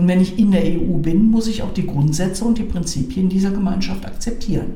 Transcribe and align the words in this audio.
Und 0.00 0.08
wenn 0.08 0.22
ich 0.22 0.38
in 0.38 0.50
der 0.50 0.62
EU 0.62 0.96
bin, 0.96 1.30
muss 1.30 1.46
ich 1.46 1.62
auch 1.62 1.74
die 1.74 1.86
Grundsätze 1.86 2.46
und 2.46 2.56
die 2.56 2.62
Prinzipien 2.62 3.28
dieser 3.28 3.50
Gemeinschaft 3.50 4.06
akzeptieren. 4.06 4.68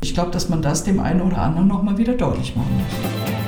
Ich 0.00 0.14
glaube, 0.14 0.30
dass 0.30 0.48
man 0.48 0.62
das 0.62 0.84
dem 0.84 1.00
einen 1.00 1.22
oder 1.22 1.38
anderen 1.38 1.66
nochmal 1.66 1.98
wieder 1.98 2.12
deutlich 2.12 2.54
machen 2.54 2.70
muss. 2.76 3.43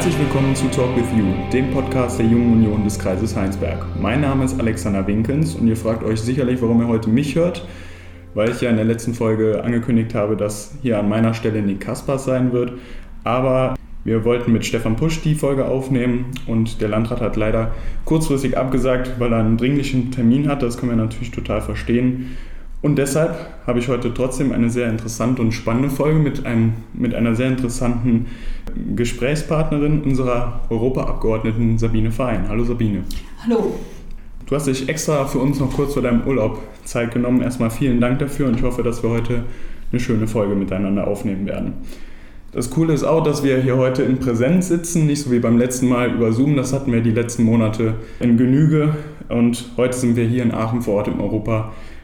Herzlich 0.00 0.18
willkommen 0.18 0.56
zu 0.56 0.66
Talk 0.68 0.96
with 0.96 1.04
You, 1.14 1.26
dem 1.52 1.72
Podcast 1.72 2.18
der 2.18 2.24
Jungen 2.24 2.54
Union 2.54 2.84
des 2.84 2.98
Kreises 2.98 3.36
Heinsberg. 3.36 3.84
Mein 4.00 4.22
Name 4.22 4.46
ist 4.46 4.58
Alexander 4.58 5.06
Winkens 5.06 5.54
und 5.54 5.68
ihr 5.68 5.76
fragt 5.76 6.02
euch 6.02 6.22
sicherlich, 6.22 6.62
warum 6.62 6.80
ihr 6.80 6.88
heute 6.88 7.10
mich 7.10 7.34
hört, 7.34 7.68
weil 8.32 8.48
ich 8.48 8.62
ja 8.62 8.70
in 8.70 8.76
der 8.76 8.86
letzten 8.86 9.12
Folge 9.12 9.62
angekündigt 9.62 10.14
habe, 10.14 10.38
dass 10.38 10.74
hier 10.80 10.98
an 10.98 11.10
meiner 11.10 11.34
Stelle 11.34 11.60
Nick 11.60 11.80
Kaspers 11.80 12.24
sein 12.24 12.54
wird. 12.54 12.72
Aber 13.24 13.74
wir 14.02 14.24
wollten 14.24 14.54
mit 14.54 14.64
Stefan 14.64 14.96
Pusch 14.96 15.20
die 15.20 15.34
Folge 15.34 15.66
aufnehmen 15.66 16.30
und 16.46 16.80
der 16.80 16.88
Landrat 16.88 17.20
hat 17.20 17.36
leider 17.36 17.72
kurzfristig 18.06 18.56
abgesagt, 18.56 19.16
weil 19.18 19.34
er 19.34 19.40
einen 19.40 19.58
dringlichen 19.58 20.12
Termin 20.12 20.48
hat. 20.48 20.62
Das 20.62 20.78
können 20.78 20.92
wir 20.92 20.96
natürlich 20.96 21.30
total 21.30 21.60
verstehen. 21.60 22.38
Und 22.82 22.96
deshalb 22.96 23.36
habe 23.66 23.78
ich 23.78 23.88
heute 23.88 24.14
trotzdem 24.14 24.52
eine 24.52 24.70
sehr 24.70 24.88
interessante 24.88 25.42
und 25.42 25.52
spannende 25.52 25.90
Folge 25.90 26.18
mit, 26.18 26.46
einem, 26.46 26.72
mit 26.94 27.14
einer 27.14 27.34
sehr 27.34 27.48
interessanten 27.48 28.26
Gesprächspartnerin 28.96 30.02
unserer 30.02 30.60
Europaabgeordneten 30.70 31.78
Sabine 31.78 32.10
Fein. 32.10 32.48
Hallo 32.48 32.64
Sabine. 32.64 33.04
Hallo. 33.44 33.74
Du 34.46 34.56
hast 34.56 34.66
dich 34.66 34.88
extra 34.88 35.26
für 35.26 35.38
uns 35.38 35.60
noch 35.60 35.72
kurz 35.74 35.92
vor 35.92 36.02
deinem 36.02 36.26
Urlaub 36.26 36.58
Zeit 36.84 37.12
genommen. 37.12 37.42
Erstmal 37.42 37.70
vielen 37.70 38.00
Dank 38.00 38.18
dafür 38.18 38.48
und 38.48 38.56
ich 38.56 38.62
hoffe, 38.62 38.82
dass 38.82 39.02
wir 39.02 39.10
heute 39.10 39.44
eine 39.92 40.00
schöne 40.00 40.26
Folge 40.26 40.54
miteinander 40.54 41.06
aufnehmen 41.06 41.46
werden. 41.46 41.74
Das 42.52 42.70
Coole 42.70 42.94
ist 42.94 43.04
auch, 43.04 43.22
dass 43.22 43.44
wir 43.44 43.58
hier 43.58 43.76
heute 43.76 44.02
in 44.02 44.18
Präsenz 44.18 44.68
sitzen, 44.68 45.06
nicht 45.06 45.22
so 45.22 45.30
wie 45.30 45.38
beim 45.38 45.56
letzten 45.56 45.88
Mal 45.88 46.12
über 46.12 46.32
Zoom. 46.32 46.56
Das 46.56 46.72
hatten 46.72 46.92
wir 46.92 47.00
die 47.00 47.12
letzten 47.12 47.44
Monate 47.44 47.94
in 48.18 48.36
Genüge. 48.36 48.96
Und 49.28 49.70
heute 49.76 49.96
sind 49.96 50.16
wir 50.16 50.24
hier 50.24 50.42
in 50.42 50.52
Aachen 50.52 50.82
vor 50.82 50.94
Ort 50.94 51.08
im 51.08 51.20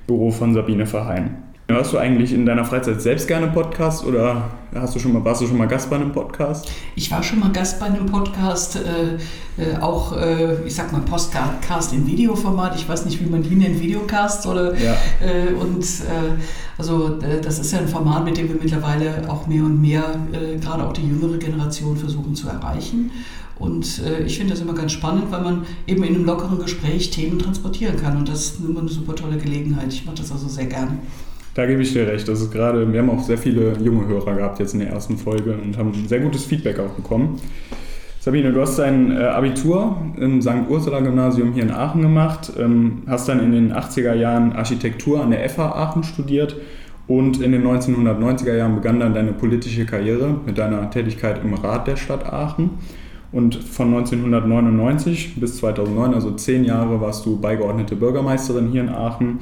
Europabüro 0.06 0.30
von 0.30 0.54
Sabine 0.54 0.86
Verheyen. 0.86 1.36
Hörst 1.68 1.92
du 1.92 1.98
eigentlich 1.98 2.32
in 2.32 2.46
deiner 2.46 2.64
Freizeit 2.64 3.02
selbst 3.02 3.26
gerne 3.26 3.48
Podcasts 3.48 4.04
oder 4.04 4.50
hast 4.72 4.94
du 4.94 5.00
schon 5.00 5.12
mal, 5.12 5.24
warst 5.24 5.42
du 5.42 5.48
schon 5.48 5.58
mal 5.58 5.66
Gast 5.66 5.90
bei 5.90 5.96
einem 5.96 6.12
Podcast? 6.12 6.70
Ich 6.94 7.10
war 7.10 7.24
schon 7.24 7.40
mal 7.40 7.50
Gast 7.50 7.80
bei 7.80 7.86
einem 7.86 8.06
Podcast, 8.06 8.76
äh, 8.76 9.60
äh, 9.60 9.76
auch, 9.78 10.16
äh, 10.16 10.64
ich 10.64 10.76
sag 10.76 10.92
mal, 10.92 11.00
Podcast 11.00 11.92
in 11.92 12.06
Videoformat. 12.06 12.76
Ich 12.76 12.88
weiß 12.88 13.04
nicht, 13.06 13.20
wie 13.20 13.28
man 13.28 13.42
die 13.42 13.56
nennt, 13.56 13.80
Videocast 13.80 14.46
oder. 14.46 14.76
Ja. 14.78 14.92
Äh, 15.20 15.54
und 15.54 15.82
äh, 15.82 16.38
also, 16.78 17.18
äh, 17.18 17.40
das 17.40 17.58
ist 17.58 17.72
ja 17.72 17.80
ein 17.80 17.88
Format, 17.88 18.24
mit 18.24 18.36
dem 18.36 18.48
wir 18.48 18.56
mittlerweile 18.62 19.28
auch 19.28 19.48
mehr 19.48 19.64
und 19.64 19.80
mehr, 19.80 20.04
gerade 20.60 20.86
auch 20.86 20.92
die 20.92 21.08
jüngere 21.08 21.36
Generation, 21.38 21.96
versuchen 21.96 22.36
zu 22.36 22.48
erreichen. 22.48 23.10
Und 23.58 24.02
äh, 24.04 24.22
ich 24.24 24.36
finde 24.36 24.52
das 24.52 24.62
immer 24.62 24.74
ganz 24.74 24.92
spannend, 24.92 25.24
weil 25.30 25.42
man 25.42 25.66
eben 25.86 26.04
in 26.04 26.14
einem 26.14 26.24
lockeren 26.24 26.58
Gespräch 26.58 27.10
Themen 27.10 27.38
transportieren 27.38 27.96
kann. 27.96 28.16
Und 28.18 28.28
das 28.28 28.46
ist 28.46 28.60
immer 28.60 28.80
eine 28.80 28.88
super 28.88 29.14
tolle 29.14 29.38
Gelegenheit. 29.38 29.92
Ich 29.92 30.04
mache 30.04 30.16
das 30.16 30.30
also 30.30 30.48
sehr 30.48 30.66
gerne. 30.66 30.98
Da 31.54 31.64
gebe 31.64 31.80
ich 31.80 31.92
dir 31.92 32.06
recht. 32.06 32.28
Das 32.28 32.40
ist 32.42 32.52
gerade, 32.52 32.92
wir 32.92 33.00
haben 33.00 33.08
auch 33.08 33.22
sehr 33.22 33.38
viele 33.38 33.72
junge 33.82 34.06
Hörer 34.06 34.36
gehabt 34.36 34.58
jetzt 34.58 34.74
in 34.74 34.80
der 34.80 34.90
ersten 34.90 35.16
Folge 35.16 35.56
und 35.56 35.78
haben 35.78 35.92
sehr 36.06 36.20
gutes 36.20 36.44
Feedback 36.44 36.78
auch 36.78 36.90
bekommen. 36.90 37.40
Sabine, 38.20 38.52
du 38.52 38.60
hast 38.60 38.78
dein 38.78 39.12
äh, 39.12 39.22
Abitur 39.22 39.96
im 40.18 40.42
St. 40.42 40.68
Ursula 40.68 41.00
Gymnasium 41.00 41.52
hier 41.52 41.62
in 41.62 41.70
Aachen 41.70 42.02
gemacht, 42.02 42.52
ähm, 42.58 43.04
hast 43.06 43.28
dann 43.28 43.40
in 43.40 43.52
den 43.52 43.72
80er 43.72 44.14
Jahren 44.14 44.52
Architektur 44.52 45.22
an 45.22 45.30
der 45.30 45.48
FH 45.48 45.62
Aachen 45.62 46.02
studiert 46.02 46.56
und 47.06 47.40
in 47.40 47.52
den 47.52 47.64
1990er 47.64 48.54
Jahren 48.54 48.74
begann 48.74 48.98
dann 48.98 49.14
deine 49.14 49.32
politische 49.32 49.86
Karriere 49.86 50.40
mit 50.44 50.58
deiner 50.58 50.90
Tätigkeit 50.90 51.40
im 51.44 51.54
Rat 51.54 51.86
der 51.86 51.96
Stadt 51.96 52.26
Aachen. 52.26 52.70
Und 53.36 53.54
von 53.54 53.88
1999 53.88 55.34
bis 55.38 55.58
2009, 55.58 56.14
also 56.14 56.30
zehn 56.30 56.64
Jahre, 56.64 57.02
warst 57.02 57.26
du 57.26 57.38
beigeordnete 57.38 57.94
Bürgermeisterin 57.94 58.70
hier 58.70 58.80
in 58.80 58.88
Aachen. 58.88 59.40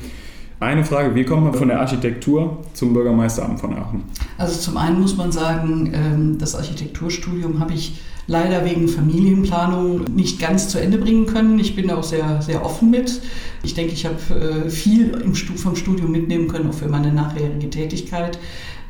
Eine 0.58 0.84
Frage, 0.84 1.14
wie 1.14 1.22
kommt 1.22 1.44
man 1.44 1.54
von 1.54 1.68
der 1.68 1.78
Architektur 1.78 2.58
zum 2.72 2.92
Bürgermeisteramt 2.92 3.60
von 3.60 3.72
Aachen? 3.72 4.02
Also 4.36 4.58
zum 4.58 4.78
einen 4.78 5.00
muss 5.00 5.16
man 5.16 5.30
sagen, 5.30 5.92
ähm, 5.94 6.38
das 6.38 6.56
Architekturstudium 6.56 7.60
habe 7.60 7.74
ich 7.74 8.00
leider 8.26 8.64
wegen 8.64 8.88
Familienplanung 8.88 10.02
nicht 10.12 10.40
ganz 10.40 10.68
zu 10.68 10.80
Ende 10.80 10.98
bringen 10.98 11.26
können. 11.26 11.60
Ich 11.60 11.76
bin 11.76 11.86
da 11.86 11.96
auch 11.96 12.02
sehr, 12.02 12.42
sehr 12.42 12.64
offen 12.64 12.90
mit. 12.90 13.20
Ich 13.62 13.74
denke, 13.74 13.92
ich 13.92 14.06
habe 14.06 14.16
äh, 14.66 14.70
viel 14.70 15.12
vom 15.56 15.76
Studium 15.76 16.10
mitnehmen 16.10 16.48
können, 16.48 16.68
auch 16.68 16.74
für 16.74 16.88
meine 16.88 17.12
nachherige 17.12 17.70
Tätigkeit. 17.70 18.40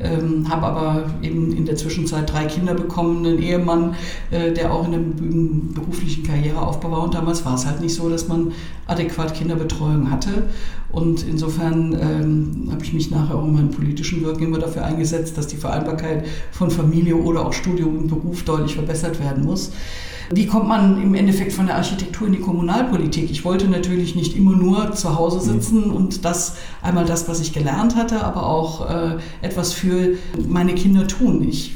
Ähm, 0.00 0.48
habe 0.48 0.66
aber 0.66 1.14
eben 1.22 1.56
in 1.56 1.66
der 1.66 1.76
Zwischenzeit 1.76 2.32
drei 2.32 2.46
Kinder 2.46 2.74
bekommen, 2.74 3.24
einen 3.24 3.38
Ehemann, 3.38 3.94
äh, 4.30 4.52
der 4.52 4.72
auch 4.72 4.86
in 4.86 4.92
der 4.92 5.80
beruflichen 5.80 6.24
Karriere 6.24 6.60
aufbau 6.60 6.90
war. 6.90 7.04
Und 7.04 7.14
damals 7.14 7.44
war 7.44 7.54
es 7.54 7.66
halt 7.66 7.80
nicht 7.80 7.94
so, 7.94 8.08
dass 8.08 8.26
man 8.28 8.52
adäquat 8.86 9.34
Kinderbetreuung 9.34 10.10
hatte. 10.10 10.48
Und 10.90 11.26
insofern 11.26 11.92
ähm, 12.00 12.68
habe 12.72 12.84
ich 12.84 12.92
mich 12.92 13.10
nachher 13.10 13.36
auch 13.36 13.44
in 13.44 13.54
meinem 13.54 13.70
politischen 13.70 14.22
Wirken 14.22 14.44
immer 14.44 14.58
dafür 14.58 14.84
eingesetzt, 14.84 15.36
dass 15.36 15.46
die 15.46 15.56
Vereinbarkeit 15.56 16.24
von 16.52 16.70
Familie 16.70 17.16
oder 17.16 17.46
auch 17.46 17.52
Studium 17.52 17.98
und 17.98 18.08
Beruf 18.08 18.44
deutlich 18.44 18.74
verbessert 18.74 19.20
werden 19.20 19.44
muss. 19.44 19.72
Wie 20.30 20.46
kommt 20.46 20.68
man 20.68 21.00
im 21.00 21.14
Endeffekt 21.14 21.52
von 21.52 21.66
der 21.66 21.76
Architektur 21.76 22.26
in 22.26 22.32
die 22.32 22.40
Kommunalpolitik? 22.40 23.30
Ich 23.30 23.44
wollte 23.44 23.68
natürlich 23.68 24.14
nicht 24.14 24.36
immer 24.36 24.56
nur 24.56 24.92
zu 24.92 25.16
Hause 25.16 25.38
mhm. 25.38 25.54
sitzen 25.54 25.90
und 25.90 26.24
das 26.24 26.56
einmal 26.82 27.04
das, 27.04 27.28
was 27.28 27.40
ich 27.40 27.52
gelernt 27.52 27.96
hatte, 27.96 28.24
aber 28.24 28.46
auch 28.46 28.88
äh, 28.88 29.16
etwas 29.42 29.72
für 29.72 30.16
meine 30.48 30.74
Kinder 30.74 31.06
tun. 31.06 31.46
Ich 31.48 31.72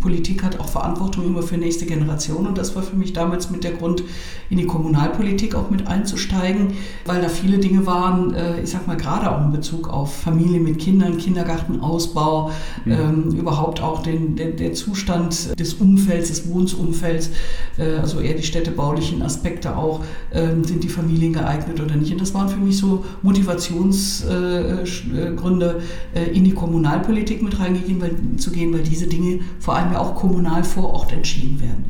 Politik 0.00 0.42
hat 0.42 0.58
auch 0.58 0.68
Verantwortung 0.68 1.26
immer 1.26 1.42
für 1.42 1.56
nächste 1.56 1.86
Generation 1.86 2.46
und 2.46 2.58
das 2.58 2.74
war 2.74 2.82
für 2.82 2.96
mich 2.96 3.12
damals 3.12 3.50
mit 3.50 3.64
der 3.64 3.72
Grund, 3.72 4.02
in 4.50 4.58
die 4.58 4.66
Kommunalpolitik 4.66 5.54
auch 5.54 5.70
mit 5.70 5.86
einzusteigen, 5.86 6.74
weil 7.04 7.22
da 7.22 7.28
viele 7.28 7.58
Dinge 7.58 7.86
waren, 7.86 8.34
äh, 8.34 8.60
ich 8.60 8.70
sag 8.70 8.88
mal 8.88 8.96
gerade 8.96 9.30
auch 9.30 9.44
in 9.44 9.52
Bezug 9.52 9.88
auf 9.88 10.12
Familie 10.14 10.58
mit 10.58 10.78
Kindern, 10.78 11.18
Kindergartenausbau, 11.18 12.50
mhm. 12.84 12.92
ähm, 12.92 13.30
überhaupt 13.36 13.80
auch 13.80 14.02
den, 14.02 14.34
der, 14.36 14.50
der, 14.50 14.72
Zustand 14.72 15.58
des 15.58 15.74
Umfelds, 15.74 16.28
des 16.28 16.48
Wohnsumfelds, 16.48 17.30
äh, 17.78 17.98
also 18.00 18.20
eher 18.20 18.34
die 18.34 18.42
städtebaulichen 18.42 19.22
Aspekte 19.22 19.76
auch, 19.76 20.00
äh, 20.30 20.48
sind 20.62 20.82
die 20.82 20.88
Familien 20.88 21.32
geeignet 21.32 21.80
oder 21.80 21.94
nicht. 21.94 22.10
Und 22.12 22.20
das 22.20 22.34
waren 22.34 22.48
für 22.48 22.58
mich 22.58 22.76
so 22.76 23.04
Motivationsgründe, 23.22 25.80
äh, 26.14 26.24
in 26.32 26.42
die 26.44 26.52
Kommunalpolitik 26.52 27.42
mit 27.42 27.60
reingehen, 27.60 28.00
weil, 28.00 28.16
zu 28.36 28.50
gehen, 28.50 28.72
weil 28.72 28.82
diese 28.82 29.06
Dinge 29.06 29.40
vor 29.60 29.76
allem 29.76 29.89
ja 29.92 30.00
auch 30.00 30.14
kommunal 30.14 30.64
vor 30.64 30.94
Ort 30.94 31.12
entschieden 31.12 31.60
werden 31.60 31.84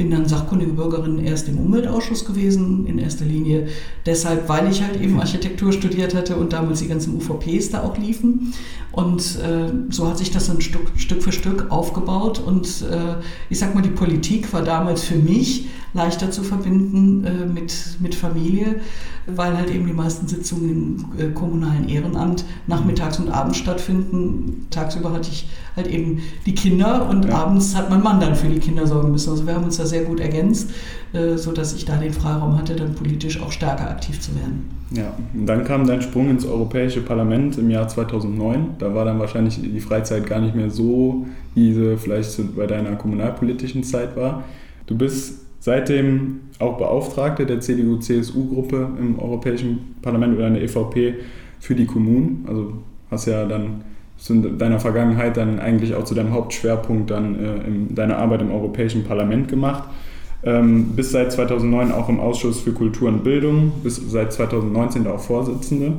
bin 0.00 0.10
dann 0.10 0.26
sachkundige 0.26 0.72
Bürgerin 0.72 1.22
erst 1.22 1.46
im 1.50 1.58
Umweltausschuss 1.58 2.24
gewesen, 2.24 2.86
in 2.86 2.96
erster 2.96 3.26
Linie 3.26 3.68
deshalb, 4.06 4.48
weil 4.48 4.70
ich 4.70 4.82
halt 4.82 4.98
eben 4.98 5.20
Architektur 5.20 5.74
studiert 5.74 6.14
hatte 6.14 6.36
und 6.36 6.54
damals 6.54 6.80
die 6.80 6.88
ganzen 6.88 7.16
UVPs 7.16 7.68
da 7.68 7.82
auch 7.82 7.98
liefen. 7.98 8.54
Und 8.92 9.20
äh, 9.20 9.70
so 9.90 10.08
hat 10.08 10.16
sich 10.16 10.30
das 10.30 10.46
dann 10.46 10.62
Stück, 10.62 10.90
Stück 10.96 11.22
für 11.22 11.32
Stück 11.32 11.70
aufgebaut. 11.70 12.40
Und 12.40 12.66
äh, 12.90 13.22
ich 13.50 13.58
sag 13.58 13.74
mal, 13.74 13.82
die 13.82 13.90
Politik 13.90 14.50
war 14.54 14.62
damals 14.62 15.02
für 15.02 15.16
mich 15.16 15.68
leichter 15.92 16.30
zu 16.30 16.42
verbinden 16.42 17.24
äh, 17.24 17.46
mit, 17.46 17.74
mit 18.00 18.14
Familie, 18.14 18.76
weil 19.26 19.56
halt 19.56 19.70
eben 19.70 19.86
die 19.86 19.92
meisten 19.92 20.28
Sitzungen 20.28 21.06
im 21.18 21.30
äh, 21.30 21.32
kommunalen 21.32 21.88
Ehrenamt 21.88 22.44
nachmittags 22.66 23.18
und 23.18 23.30
abends 23.30 23.58
stattfinden. 23.58 24.66
Tagsüber 24.70 25.12
hatte 25.12 25.30
ich 25.30 25.48
halt 25.76 25.88
eben 25.88 26.20
die 26.46 26.54
Kinder 26.54 27.08
und 27.08 27.26
ja. 27.26 27.34
abends 27.34 27.74
hat 27.74 27.90
mein 27.90 28.02
Mann 28.02 28.20
dann 28.20 28.34
für 28.34 28.48
die 28.48 28.58
Kinder 28.58 28.86
sorgen 28.86 29.10
müssen. 29.10 29.30
Also 29.30 29.46
wir 29.46 29.54
haben 29.54 29.64
uns 29.64 29.76
da 29.76 29.86
sehr 29.86 30.04
gut 30.04 30.20
ergänzt, 30.20 30.70
äh, 31.12 31.36
sodass 31.36 31.74
ich 31.74 31.84
da 31.84 31.96
den 31.96 32.12
Freiraum 32.12 32.56
hatte, 32.56 32.76
dann 32.76 32.94
politisch 32.94 33.40
auch 33.40 33.52
stärker 33.52 33.90
aktiv 33.90 34.20
zu 34.20 34.34
werden. 34.36 34.80
Ja, 34.92 35.14
und 35.34 35.46
dann 35.46 35.64
kam 35.64 35.86
dein 35.86 36.02
Sprung 36.02 36.30
ins 36.30 36.44
Europäische 36.44 37.00
Parlament 37.00 37.58
im 37.58 37.70
Jahr 37.70 37.86
2009. 37.86 38.76
Da 38.78 38.94
war 38.94 39.04
dann 39.04 39.18
wahrscheinlich 39.20 39.60
die 39.60 39.80
Freizeit 39.80 40.26
gar 40.26 40.40
nicht 40.40 40.54
mehr 40.54 40.70
so, 40.70 41.26
wie 41.54 41.72
sie 41.72 41.96
vielleicht 41.96 42.56
bei 42.56 42.66
deiner 42.66 42.96
kommunalpolitischen 42.96 43.84
Zeit 43.84 44.16
war. 44.16 44.44
Du 44.86 44.96
bist 44.96 45.46
seitdem 45.60 46.40
auch 46.58 46.78
Beauftragte 46.78 47.46
der 47.46 47.60
CDU-CSU-Gruppe 47.60 48.88
im 48.98 49.18
Europäischen 49.18 49.94
Parlament 50.02 50.36
oder 50.36 50.48
in 50.48 50.54
der 50.54 50.62
EVP 50.64 51.14
für 51.60 51.74
die 51.74 51.86
Kommunen. 51.86 52.44
Also 52.48 52.72
hast 53.10 53.26
ja 53.26 53.44
dann 53.44 53.82
in 54.28 54.58
deiner 54.58 54.80
Vergangenheit 54.80 55.36
dann 55.36 55.58
eigentlich 55.60 55.94
auch 55.94 56.04
zu 56.04 56.14
deinem 56.14 56.32
Hauptschwerpunkt 56.32 57.10
dann 57.10 57.38
äh, 57.38 57.66
in 57.66 57.94
deiner 57.94 58.18
Arbeit 58.18 58.42
im 58.42 58.50
Europäischen 58.50 59.04
Parlament 59.04 59.48
gemacht. 59.48 59.84
Ähm, 60.42 60.92
bis 60.96 61.12
seit 61.12 61.32
2009 61.32 61.92
auch 61.92 62.08
im 62.08 62.18
Ausschuss 62.18 62.60
für 62.60 62.72
Kultur 62.72 63.08
und 63.08 63.24
Bildung, 63.24 63.72
bis 63.82 63.96
seit 63.96 64.32
2019 64.32 65.04
da 65.04 65.12
auch 65.12 65.20
Vorsitzende. 65.20 65.92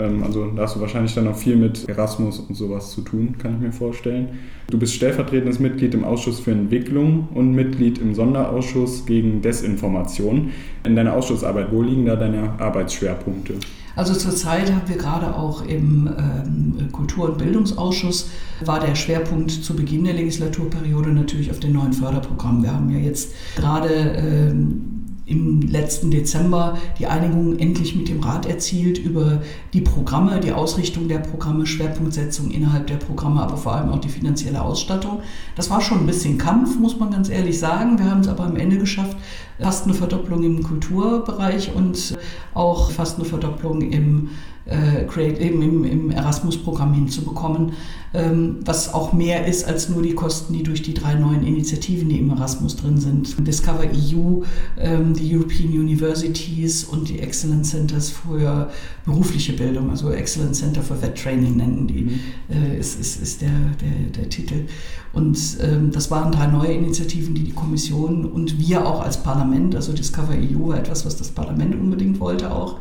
Ähm, 0.00 0.22
also 0.22 0.46
da 0.46 0.62
hast 0.62 0.76
du 0.76 0.80
wahrscheinlich 0.80 1.14
dann 1.14 1.28
auch 1.28 1.36
viel 1.36 1.56
mit 1.56 1.88
Erasmus 1.88 2.38
und 2.40 2.54
sowas 2.54 2.90
zu 2.92 3.02
tun, 3.02 3.36
kann 3.38 3.54
ich 3.54 3.60
mir 3.60 3.72
vorstellen. 3.72 4.28
Du 4.70 4.78
bist 4.78 4.94
stellvertretendes 4.94 5.58
Mitglied 5.58 5.94
im 5.94 6.04
Ausschuss 6.04 6.40
für 6.40 6.52
Entwicklung 6.52 7.28
und 7.34 7.52
Mitglied 7.52 7.98
im 7.98 8.14
Sonderausschuss 8.14 9.04
gegen 9.04 9.42
Desinformation. 9.42 10.50
In 10.84 10.96
deiner 10.96 11.14
Ausschussarbeit, 11.14 11.68
wo 11.70 11.82
liegen 11.82 12.06
da 12.06 12.16
deine 12.16 12.58
Arbeitsschwerpunkte? 12.58 13.54
Also 13.96 14.14
zurzeit 14.14 14.72
haben 14.72 14.88
wir 14.88 14.96
gerade 14.96 15.34
auch 15.36 15.66
im 15.66 16.08
ähm, 16.16 16.92
Kultur- 16.92 17.30
und 17.30 17.38
Bildungsausschuss 17.38 18.30
war 18.64 18.80
der 18.80 18.94
Schwerpunkt 18.94 19.50
zu 19.50 19.74
Beginn 19.74 20.04
der 20.04 20.14
Legislaturperiode 20.14 21.10
natürlich 21.10 21.50
auf 21.50 21.58
den 21.58 21.72
neuen 21.72 21.92
Förderprogrammen. 21.92 22.62
Wir 22.62 22.72
haben 22.72 22.90
ja 22.90 22.98
jetzt 22.98 23.32
gerade 23.56 23.88
ähm, 23.90 24.99
im 25.30 25.62
letzten 25.62 26.10
Dezember 26.10 26.76
die 26.98 27.06
Einigung 27.06 27.58
endlich 27.58 27.94
mit 27.94 28.08
dem 28.08 28.20
Rat 28.20 28.46
erzielt 28.46 28.98
über 28.98 29.40
die 29.72 29.80
Programme, 29.80 30.40
die 30.40 30.52
Ausrichtung 30.52 31.08
der 31.08 31.20
Programme, 31.20 31.66
Schwerpunktsetzung 31.66 32.50
innerhalb 32.50 32.88
der 32.88 32.96
Programme, 32.96 33.40
aber 33.40 33.56
vor 33.56 33.74
allem 33.74 33.90
auch 33.90 34.00
die 34.00 34.08
finanzielle 34.08 34.60
Ausstattung. 34.60 35.20
Das 35.54 35.70
war 35.70 35.80
schon 35.80 36.00
ein 36.00 36.06
bisschen 36.06 36.36
Kampf, 36.36 36.78
muss 36.78 36.98
man 36.98 37.12
ganz 37.12 37.28
ehrlich 37.28 37.58
sagen. 37.58 37.98
Wir 37.98 38.10
haben 38.10 38.20
es 38.20 38.28
aber 38.28 38.44
am 38.44 38.56
Ende 38.56 38.78
geschafft, 38.78 39.16
fast 39.60 39.84
eine 39.84 39.94
Verdopplung 39.94 40.42
im 40.42 40.62
Kulturbereich 40.62 41.74
und 41.74 42.18
auch 42.52 42.90
fast 42.90 43.18
eine 43.18 43.24
Verdopplung 43.24 43.82
im 43.82 44.30
äh, 44.70 45.04
Create, 45.04 45.40
eben 45.40 45.60
im, 45.62 45.84
im 45.84 46.10
Erasmus-Programm 46.10 46.94
hinzubekommen, 46.94 47.72
ähm, 48.14 48.56
was 48.64 48.94
auch 48.94 49.12
mehr 49.12 49.46
ist 49.46 49.66
als 49.66 49.88
nur 49.88 50.02
die 50.02 50.14
Kosten, 50.14 50.52
die 50.52 50.62
durch 50.62 50.82
die 50.82 50.94
drei 50.94 51.14
neuen 51.14 51.44
Initiativen, 51.44 52.08
die 52.08 52.18
im 52.18 52.30
Erasmus 52.30 52.76
drin 52.76 52.98
sind, 52.98 53.46
Discover 53.46 53.84
EU, 53.84 54.42
ähm, 54.78 55.14
die 55.14 55.36
European 55.36 55.70
Universities 55.70 56.84
und 56.84 57.08
die 57.08 57.20
Excellence 57.20 57.70
Centers 57.70 58.10
für 58.10 58.70
berufliche 59.04 59.52
Bildung, 59.52 59.90
also 59.90 60.10
Excellence 60.10 60.58
Center 60.58 60.82
for 60.82 61.00
Vet 61.00 61.16
Training 61.16 61.56
nennen 61.56 61.86
die, 61.86 62.02
mhm. 62.02 62.20
äh, 62.48 62.78
ist, 62.78 62.98
ist, 62.98 63.22
ist 63.22 63.42
der, 63.42 63.50
der, 63.50 64.22
der 64.22 64.28
Titel. 64.28 64.66
Und 65.12 65.38
ähm, 65.60 65.90
das 65.90 66.10
waren 66.10 66.30
drei 66.30 66.46
neue 66.46 66.72
Initiativen, 66.72 67.34
die 67.34 67.42
die 67.44 67.52
Kommission 67.52 68.24
und 68.24 68.58
wir 68.60 68.86
auch 68.86 69.02
als 69.02 69.22
Parlament, 69.22 69.74
also 69.74 69.92
Discover 69.92 70.34
EU 70.34 70.68
war 70.68 70.78
etwas, 70.78 71.04
was 71.04 71.16
das 71.16 71.28
Parlament 71.28 71.74
unbedingt 71.74 72.20
wollte 72.20 72.52
auch, 72.52 72.78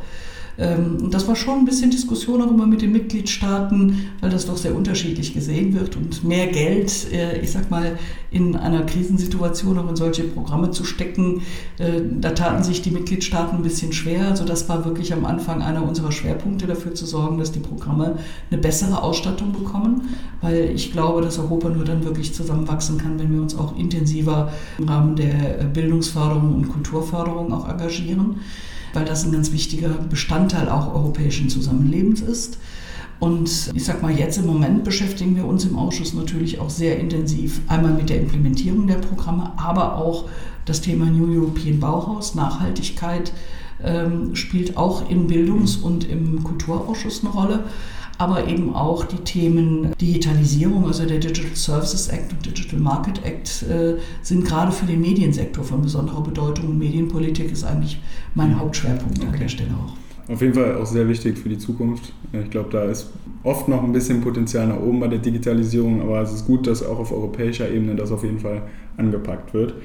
ähm, 0.60 1.10
das 1.10 1.28
war 1.28 1.36
schon 1.36 1.60
ein 1.60 1.66
bisschen 1.66 1.90
Diskussion 1.90 2.42
auch 2.42 2.52
immer 2.52 2.68
mit 2.68 2.82
den 2.82 2.92
Mitgliedstaaten, 2.92 4.10
weil 4.20 4.30
das 4.30 4.46
doch 4.46 4.58
sehr 4.58 4.76
unterschiedlich 4.76 5.34
gesehen 5.34 5.74
wird. 5.74 5.96
Und 5.96 6.24
mehr 6.26 6.48
Geld, 6.48 7.08
äh, 7.14 7.40
ich 7.40 7.52
sag 7.52 7.72
mal, 7.72 7.98
in 8.30 8.56
einer 8.56 8.84
Krisensituation 8.84 9.78
auch 9.80 9.90
in 9.90 9.96
solche 9.96 10.24
Programme 10.24 10.72
zu 10.72 10.84
stecken, 10.84 11.42
äh, 11.78 12.02
da 12.20 12.32
taten 12.32 12.64
sich 12.64 12.82
die 12.82 12.92
Mitgliedstaaten 12.92 13.58
ein 13.58 13.64
bisschen 13.64 13.94
schwer. 13.94 14.28
Also 14.28 14.44
das 14.44 14.68
war 14.68 14.84
wirklich 14.84 15.14
am 15.14 15.26
Anfang 15.26 15.62
einer 15.62 15.88
unserer 15.88 16.12
Schwerpunkte 16.12 16.68
dafür 16.68 16.94
zu 16.94 17.06
sorgen, 17.06 17.38
dass 17.38 17.54
die 17.54 17.60
Programme 17.60 18.18
eine 18.52 18.60
bessere 18.60 19.02
Ausstattung 19.02 19.54
bekommen, 19.54 20.10
weil 20.42 20.72
ich 20.76 20.92
glaube, 20.92 21.22
dass 21.22 21.40
Europa 21.40 21.70
nur 21.70 21.86
dann 21.86 22.04
wirklich 22.04 22.34
zusammenwachsen 22.34 22.98
kann, 22.98 23.18
wenn 23.18 23.34
wir 23.34 23.42
uns 23.42 23.58
auch 23.58 23.78
intensiver 23.78 24.52
im 24.78 24.90
Rahmen 24.90 25.16
der 25.16 25.64
Bildungsförderung 25.74 26.54
und 26.54 26.70
Kulturförderung 26.70 27.54
auch 27.54 27.70
engagieren 27.70 28.36
weil 28.94 29.06
das 29.06 29.26
ein 29.26 29.32
ganz 29.32 29.52
wichtiger 29.52 29.90
Bestandteil 29.90 30.70
auch 30.70 30.94
europäischen 30.94 31.50
Zusammenlebens 31.50 32.22
ist. 32.22 32.58
Und 33.20 33.72
ich 33.74 33.84
sag 33.84 34.02
mal, 34.02 34.18
jetzt 34.18 34.38
im 34.38 34.46
Moment 34.46 34.86
beschäftigen 34.86 35.36
wir 35.36 35.46
uns 35.46 35.66
im 35.66 35.78
Ausschuss 35.78 36.14
natürlich 36.14 36.60
auch 36.60 36.70
sehr 36.70 37.00
intensiv 37.00 37.60
einmal 37.68 37.94
mit 37.94 38.10
der 38.10 38.22
Implementierung 38.22 38.88
der 38.88 38.96
Programme, 38.96 39.52
aber 39.58 39.98
auch 39.98 40.26
das 40.66 40.82
Thema 40.82 41.06
New 41.06 41.38
European 41.38 41.80
Bauhaus, 41.80 42.36
Nachhaltigkeit 42.36 43.34
ähm, 43.84 44.36
spielt 44.36 44.78
auch 44.78 45.10
im 45.10 45.28
Bildungs- 45.28 45.76
und 45.76 46.08
im 46.10 46.44
Kulturausschuss 46.44 47.22
eine 47.22 47.34
Rolle 47.34 47.64
aber 48.20 48.48
eben 48.48 48.76
auch 48.76 49.06
die 49.06 49.18
Themen 49.24 49.94
Digitalisierung, 50.00 50.86
also 50.86 51.06
der 51.06 51.20
Digital 51.20 51.56
Services 51.56 52.10
Act 52.10 52.34
und 52.34 52.46
Digital 52.46 52.78
Market 52.78 53.26
Act 53.26 53.64
äh, 53.64 53.96
sind 54.22 54.46
gerade 54.46 54.74
für 54.74 54.86
den 54.86 55.00
Mediensektor 55.00 55.64
von 55.64 55.82
besonderer 55.82 56.22
Bedeutung 56.22 56.68
und 56.68 56.78
Medienpolitik 56.78 57.50
ist 57.50 57.64
eigentlich 57.64 58.00
mein 58.36 58.60
Hauptschwerpunkt 58.60 59.20
okay. 59.20 59.28
an 59.32 59.40
der 59.40 59.48
Stelle 59.48 59.70
auch. 59.72 60.32
Auf 60.32 60.42
jeden 60.42 60.54
Fall 60.54 60.76
auch 60.76 60.86
sehr 60.86 61.08
wichtig 61.08 61.38
für 61.38 61.48
die 61.48 61.58
Zukunft. 61.58 62.14
Ich 62.34 62.50
glaube, 62.52 62.70
da 62.72 62.84
ist 62.84 63.10
oft 63.44 63.70
noch 63.70 63.84
ein 63.84 63.94
bisschen 63.94 64.20
Potenzial 64.20 64.68
nach 64.68 64.82
oben 64.82 65.00
bei 65.00 65.08
der 65.08 65.20
Digitalisierung, 65.20 66.02
aber 66.02 66.22
es 66.22 66.34
ist 66.34 66.46
gut, 66.46 66.68
dass 66.68 66.86
auch 66.86 67.00
auf 67.00 67.14
europäischer 67.14 67.72
Ebene 67.72 67.96
das 67.96 68.12
auf 68.12 68.26
jeden 68.26 68.40
Fall 68.40 68.64
angepackt 68.98 69.54
wird. 69.54 69.76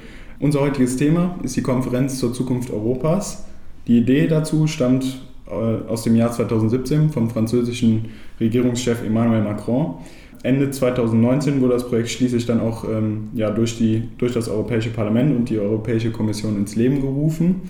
Unser 0.41 0.59
heutiges 0.59 0.97
Thema 0.97 1.39
ist 1.41 1.55
die 1.55 1.61
Konferenz 1.61 2.19
zur 2.19 2.33
Zukunft 2.33 2.69
Europas. 2.69 3.45
Die 3.87 3.97
Idee 3.97 4.27
dazu 4.27 4.67
stammt 4.67 5.21
aus 5.47 6.03
dem 6.03 6.15
Jahr 6.15 6.31
2017 6.31 7.09
vom 7.09 7.29
französischen 7.29 8.05
Regierungschef 8.39 9.03
Emmanuel 9.05 9.43
Macron. 9.43 9.95
Ende 10.43 10.69
2019 10.69 11.61
wurde 11.61 11.73
das 11.73 11.87
Projekt 11.87 12.09
schließlich 12.09 12.45
dann 12.45 12.59
auch 12.59 12.83
ähm, 12.83 13.29
ja, 13.33 13.49
durch, 13.49 13.77
die, 13.77 14.03
durch 14.17 14.33
das 14.33 14.47
Europäische 14.47 14.91
Parlament 14.91 15.35
und 15.35 15.49
die 15.49 15.57
Europäische 15.57 16.11
Kommission 16.11 16.55
ins 16.57 16.75
Leben 16.75 17.01
gerufen. 17.01 17.61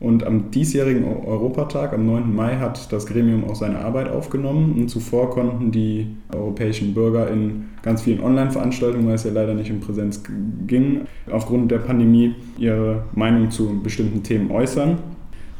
Und 0.00 0.24
am 0.24 0.50
diesjährigen 0.52 1.04
Europatag, 1.04 1.92
am 1.92 2.06
9. 2.06 2.32
Mai, 2.34 2.56
hat 2.56 2.92
das 2.92 3.06
Gremium 3.06 3.44
auch 3.44 3.56
seine 3.56 3.80
Arbeit 3.80 4.08
aufgenommen. 4.08 4.74
Und 4.78 4.88
zuvor 4.88 5.30
konnten 5.30 5.72
die 5.72 6.06
europäischen 6.32 6.94
Bürger 6.94 7.28
in 7.30 7.64
ganz 7.82 8.02
vielen 8.02 8.20
Online-Veranstaltungen, 8.20 9.08
weil 9.08 9.14
es 9.14 9.24
ja 9.24 9.32
leider 9.32 9.54
nicht 9.54 9.70
in 9.70 9.80
Präsenz 9.80 10.22
ging, 10.66 11.00
aufgrund 11.30 11.70
der 11.70 11.78
Pandemie 11.78 12.34
ihre 12.58 13.04
Meinung 13.14 13.50
zu 13.50 13.80
bestimmten 13.82 14.22
Themen 14.22 14.50
äußern. 14.50 14.98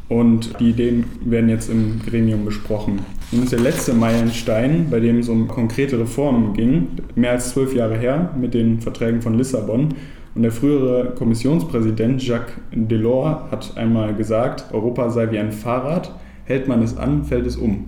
Und 0.09 0.59
die 0.59 0.71
Ideen 0.71 1.05
werden 1.25 1.51
jetzt 1.51 1.69
im 1.69 2.01
Gremium 2.05 2.45
besprochen. 2.45 3.01
Nun 3.31 3.43
ist 3.43 3.53
der 3.53 3.61
letzte 3.61 3.93
Meilenstein, 3.93 4.87
bei 4.91 5.01
dem 5.01 5.19
es 5.19 5.29
um 5.29 5.49
konkrete 5.49 5.99
Reformen 5.99 6.55
ging, 6.55 6.89
mehr 7.15 7.33
als 7.33 7.51
zwölf 7.51 7.75
Jahre 7.75 7.99
her 7.99 8.35
mit 8.41 8.55
den 8.55 8.81
Verträgen 8.81 9.21
von 9.21 9.37
Lissabon. 9.37 9.95
Und 10.35 10.43
der 10.43 10.53
frühere 10.53 11.15
Kommissionspräsident 11.15 12.27
Jacques 12.27 12.55
Delors 12.73 13.51
hat 13.51 13.77
einmal 13.77 14.15
gesagt, 14.15 14.73
Europa 14.73 15.11
sei 15.11 15.31
wie 15.31 15.39
ein 15.39 15.53
Fahrrad, 15.53 16.15
hält 16.45 16.69
man 16.69 16.83
es 16.83 16.97
an, 16.97 17.25
fällt 17.25 17.47
es 17.47 17.57
um. 17.57 17.87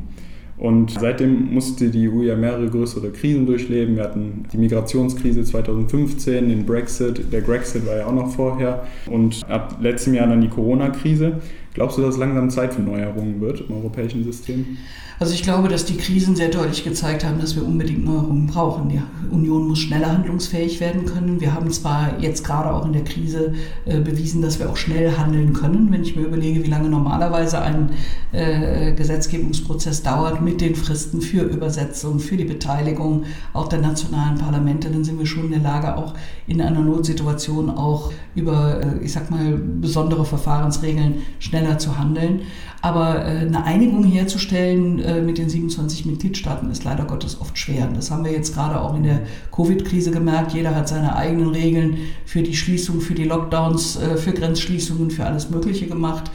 Und 0.61 0.91
seitdem 1.01 1.55
musste 1.55 1.89
die 1.89 2.07
EU 2.07 2.21
ja 2.21 2.37
mehrere 2.37 2.69
größere 2.69 3.11
Krisen 3.13 3.47
durchleben. 3.47 3.97
Wir 3.97 4.05
hatten 4.05 4.45
die 4.53 4.59
Migrationskrise 4.59 5.43
2015, 5.43 6.51
den 6.51 6.67
Brexit, 6.67 7.33
der 7.33 7.41
Grexit 7.41 7.87
war 7.87 7.97
ja 7.97 8.07
auch 8.07 8.13
noch 8.13 8.31
vorher 8.31 8.85
und 9.07 9.41
ab 9.49 9.79
letztem 9.81 10.13
Jahr 10.13 10.27
dann 10.27 10.43
die 10.43 10.49
Corona-Krise. 10.49 11.41
Glaubst 11.73 11.97
du, 11.97 12.03
dass 12.03 12.19
langsam 12.19 12.51
Zeit 12.51 12.75
für 12.75 12.83
Neuerungen 12.83 13.41
wird 13.41 13.63
im 13.67 13.75
europäischen 13.75 14.23
System? 14.23 14.77
Also 15.21 15.35
ich 15.35 15.43
glaube, 15.43 15.69
dass 15.69 15.85
die 15.85 15.99
Krisen 15.99 16.35
sehr 16.35 16.49
deutlich 16.49 16.83
gezeigt 16.83 17.27
haben, 17.27 17.41
dass 17.41 17.55
wir 17.55 17.63
unbedingt 17.63 18.07
Neuerungen 18.07 18.47
brauchen. 18.47 18.89
Die 18.89 19.03
Union 19.31 19.69
muss 19.69 19.81
schneller 19.81 20.15
handlungsfähig 20.15 20.81
werden 20.81 21.05
können. 21.05 21.43
Wir 21.43 21.53
haben 21.53 21.71
zwar 21.71 22.19
jetzt 22.21 22.43
gerade 22.43 22.73
auch 22.73 22.87
in 22.87 22.95
der 22.95 23.05
Krise 23.05 23.53
äh, 23.85 24.01
bewiesen, 24.01 24.41
dass 24.41 24.59
wir 24.59 24.71
auch 24.71 24.79
schnell 24.79 25.19
handeln 25.19 25.53
können. 25.53 25.93
Wenn 25.93 26.05
ich 26.05 26.17
mir 26.17 26.23
überlege, 26.23 26.65
wie 26.65 26.71
lange 26.71 26.89
normalerweise 26.89 27.61
ein 27.61 27.91
äh, 28.33 28.95
Gesetzgebungsprozess 28.95 30.03
dauert 30.03 30.41
mit 30.41 30.63
den 30.63 30.75
Fristen 30.75 31.21
für 31.21 31.43
Übersetzung, 31.43 32.19
für 32.19 32.39
die 32.39 32.47
Beteiligung 32.47 33.25
auch 33.53 33.69
der 33.69 33.83
nationalen 33.83 34.39
Parlamente, 34.39 34.89
dann 34.89 35.05
sind 35.05 35.19
wir 35.19 35.27
schon 35.27 35.45
in 35.45 35.51
der 35.51 35.61
Lage, 35.61 35.99
auch 35.99 36.15
in 36.47 36.63
einer 36.63 36.81
Notsituation 36.81 37.69
auch 37.69 38.11
über, 38.35 38.81
äh, 38.83 39.05
ich 39.05 39.13
sag 39.13 39.31
mal, 39.31 39.53
besondere 39.59 40.25
Verfahrensregeln 40.25 41.17
schneller 41.41 41.77
zu 41.77 41.99
handeln. 41.99 42.41
Aber 42.83 43.25
äh, 43.25 43.41
eine 43.41 43.65
Einigung 43.65 44.05
herzustellen 44.05 45.01
äh, 45.01 45.21
mit 45.21 45.39
den 45.39 45.51
27 45.51 46.07
Mitgliedstaaten 46.07 46.71
ist 46.71 46.85
leider 46.85 47.05
Gottes 47.05 47.41
oft 47.41 47.59
schwer. 47.59 47.89
Das 47.95 48.11
haben 48.11 48.25
wir 48.25 48.33
jetzt 48.33 48.55
gerade 48.55 48.81
auch 48.81 48.95
in 48.95 49.03
der 49.03 49.21
Covid-Krise 49.53 50.11
gemerkt. 50.11 50.53
Jeder 50.53 50.75
hat 50.75 50.89
seine 50.89 51.15
eigenen 51.15 51.51
Regeln 51.51 51.99
für 52.25 52.43
die 52.43 52.57
Schließung, 52.57 53.01
für 53.01 53.15
die 53.15 53.25
Lockdowns, 53.25 53.97
äh, 53.97 54.17
für 54.17 54.33
Grenzschließungen, 54.33 55.11
für 55.11 55.27
alles 55.27 55.51
Mögliche 55.51 55.87
gemacht. 55.87 56.31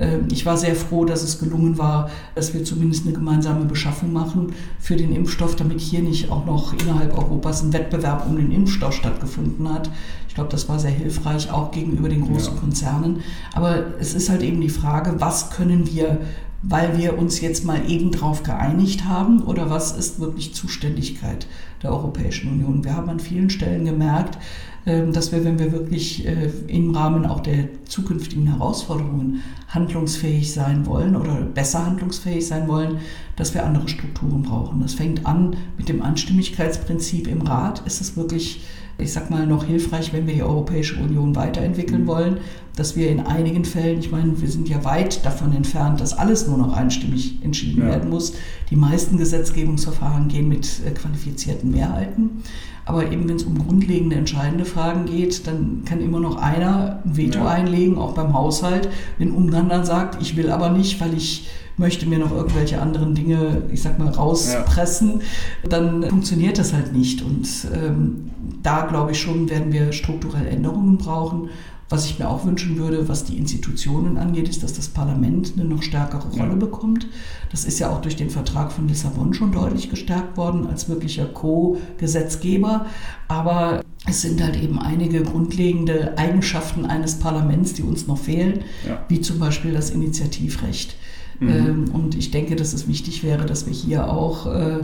Ähm, 0.00 0.28
ich 0.32 0.46
war 0.46 0.56
sehr 0.56 0.74
froh, 0.74 1.04
dass 1.04 1.22
es 1.22 1.38
gelungen 1.38 1.78
war, 1.78 2.10
dass 2.34 2.54
wir 2.54 2.64
zumindest 2.64 3.06
eine 3.06 3.14
gemeinsame 3.14 3.66
Beschaffung 3.66 4.12
machen 4.12 4.54
für 4.80 4.96
den 4.96 5.14
Impfstoff, 5.14 5.54
damit 5.54 5.80
hier 5.80 6.00
nicht 6.00 6.30
auch 6.30 6.46
noch 6.46 6.72
innerhalb 6.72 7.16
Europas 7.16 7.62
ein 7.62 7.72
Wettbewerb 7.72 8.26
um 8.26 8.36
den 8.36 8.50
Impfstoff 8.50 8.94
stattgefunden 8.94 9.72
hat. 9.72 9.90
Ich 10.28 10.34
glaube, 10.34 10.50
das 10.50 10.68
war 10.68 10.78
sehr 10.78 10.90
hilfreich, 10.90 11.52
auch 11.52 11.70
gegenüber 11.70 12.08
den 12.08 12.26
großen 12.26 12.54
ja. 12.54 12.60
Konzernen. 12.60 13.20
Aber 13.52 13.98
es 14.00 14.14
ist 14.14 14.30
halt 14.30 14.42
eben 14.42 14.60
die 14.60 14.70
Frage, 14.70 15.16
was 15.18 15.50
können 15.50 15.86
wir 15.86 16.20
weil 16.62 16.98
wir 16.98 17.18
uns 17.18 17.40
jetzt 17.40 17.64
mal 17.64 17.88
eben 17.88 18.10
drauf 18.10 18.42
geeinigt 18.42 19.06
haben 19.06 19.42
oder 19.42 19.70
was 19.70 19.92
ist 19.92 20.20
wirklich 20.20 20.54
Zuständigkeit 20.54 21.46
der 21.82 21.90
Europäischen 21.90 22.50
Union? 22.50 22.84
Wir 22.84 22.94
haben 22.94 23.08
an 23.08 23.20
vielen 23.20 23.48
Stellen 23.48 23.86
gemerkt, 23.86 24.36
dass 24.84 25.30
wir, 25.30 25.44
wenn 25.44 25.58
wir 25.58 25.72
wirklich 25.72 26.26
äh, 26.26 26.50
im 26.66 26.94
Rahmen 26.94 27.26
auch 27.26 27.40
der 27.40 27.68
zukünftigen 27.84 28.46
Herausforderungen 28.46 29.42
handlungsfähig 29.68 30.52
sein 30.52 30.86
wollen 30.86 31.16
oder 31.16 31.34
besser 31.42 31.84
handlungsfähig 31.84 32.46
sein 32.46 32.66
wollen, 32.66 32.98
dass 33.36 33.54
wir 33.54 33.64
andere 33.64 33.88
Strukturen 33.88 34.42
brauchen. 34.42 34.80
Das 34.80 34.94
fängt 34.94 35.26
an 35.26 35.56
mit 35.76 35.88
dem 35.88 36.02
Anstimmigkeitsprinzip 36.02 37.26
im 37.26 37.42
Rat. 37.42 37.86
Ist 37.86 38.00
es 38.00 38.16
wirklich 38.16 38.62
ich 39.00 39.12
sag 39.12 39.30
mal, 39.30 39.46
noch 39.46 39.64
hilfreich, 39.64 40.12
wenn 40.12 40.26
wir 40.26 40.34
die 40.34 40.42
Europäische 40.42 41.00
Union 41.00 41.34
weiterentwickeln 41.36 42.02
mhm. 42.02 42.06
wollen, 42.06 42.36
dass 42.76 42.96
wir 42.96 43.10
in 43.10 43.20
einigen 43.20 43.64
Fällen, 43.64 43.98
ich 43.98 44.10
meine, 44.10 44.40
wir 44.40 44.48
sind 44.48 44.68
ja 44.68 44.84
weit 44.84 45.24
davon 45.24 45.54
entfernt, 45.54 46.00
dass 46.00 46.16
alles 46.16 46.46
nur 46.46 46.56
noch 46.56 46.72
einstimmig 46.72 47.38
entschieden 47.42 47.82
ja. 47.82 47.88
werden 47.88 48.10
muss. 48.10 48.32
Die 48.70 48.76
meisten 48.76 49.18
Gesetzgebungsverfahren 49.18 50.28
gehen 50.28 50.48
mit 50.48 50.80
äh, 50.86 50.90
qualifizierten 50.90 51.70
Mehrheiten. 51.70 52.42
Aber 52.86 53.10
eben 53.12 53.28
wenn 53.28 53.36
es 53.36 53.44
um 53.44 53.58
grundlegende, 53.58 54.16
entscheidende 54.16 54.64
Fragen 54.64 55.06
geht, 55.06 55.46
dann 55.46 55.82
kann 55.84 56.00
immer 56.00 56.18
noch 56.18 56.36
einer 56.36 57.00
ein 57.04 57.16
Veto 57.16 57.40
ja. 57.40 57.48
einlegen, 57.48 57.98
auch 57.98 58.14
beim 58.14 58.32
Haushalt. 58.32 58.88
Wenn 59.18 59.30
Ungarn 59.30 59.68
dann 59.68 59.84
sagt, 59.84 60.20
ich 60.20 60.36
will 60.36 60.50
aber 60.50 60.70
nicht, 60.70 61.00
weil 61.00 61.14
ich 61.14 61.48
möchte 61.76 62.06
mir 62.06 62.18
noch 62.18 62.32
irgendwelche 62.32 62.80
anderen 62.80 63.14
Dinge, 63.14 63.62
ich 63.72 63.82
sag 63.82 63.98
mal, 63.98 64.08
rauspressen, 64.08 65.20
ja. 65.62 65.68
dann 65.68 66.04
funktioniert 66.04 66.58
das 66.58 66.72
halt 66.72 66.92
nicht. 66.92 67.22
Und 67.22 67.48
ähm, 67.74 68.30
da 68.62 68.86
glaube 68.86 69.12
ich 69.12 69.20
schon, 69.20 69.48
werden 69.48 69.72
wir 69.72 69.92
strukturell 69.92 70.46
Änderungen 70.46 70.98
brauchen. 70.98 71.50
Was 71.90 72.04
ich 72.06 72.20
mir 72.20 72.28
auch 72.28 72.44
wünschen 72.44 72.76
würde, 72.76 73.08
was 73.08 73.24
die 73.24 73.36
Institutionen 73.36 74.16
angeht, 74.16 74.48
ist, 74.48 74.62
dass 74.62 74.74
das 74.74 74.86
Parlament 74.88 75.54
eine 75.56 75.64
noch 75.64 75.82
stärkere 75.82 76.28
Rolle 76.28 76.50
ja. 76.50 76.54
bekommt. 76.54 77.08
Das 77.50 77.64
ist 77.64 77.80
ja 77.80 77.90
auch 77.90 78.00
durch 78.00 78.14
den 78.14 78.30
Vertrag 78.30 78.70
von 78.70 78.86
Lissabon 78.86 79.34
schon 79.34 79.50
deutlich 79.50 79.90
gestärkt 79.90 80.36
worden 80.36 80.68
als 80.68 80.88
wirklicher 80.88 81.26
Co-Gesetzgeber. 81.26 82.86
Aber 83.26 83.82
es 84.06 84.22
sind 84.22 84.40
halt 84.40 84.54
eben 84.62 84.78
einige 84.78 85.24
grundlegende 85.24 86.16
Eigenschaften 86.16 86.86
eines 86.86 87.18
Parlaments, 87.18 87.74
die 87.74 87.82
uns 87.82 88.06
noch 88.06 88.18
fehlen, 88.18 88.60
ja. 88.86 89.04
wie 89.08 89.20
zum 89.20 89.40
Beispiel 89.40 89.72
das 89.72 89.90
Initiativrecht. 89.90 90.94
Mhm. 91.40 91.48
Ähm, 91.48 91.84
und 91.92 92.14
ich 92.14 92.30
denke, 92.30 92.54
dass 92.54 92.72
es 92.72 92.86
wichtig 92.86 93.24
wäre, 93.24 93.46
dass 93.46 93.66
wir 93.66 93.72
hier 93.72 94.08
auch, 94.08 94.46
äh, 94.46 94.78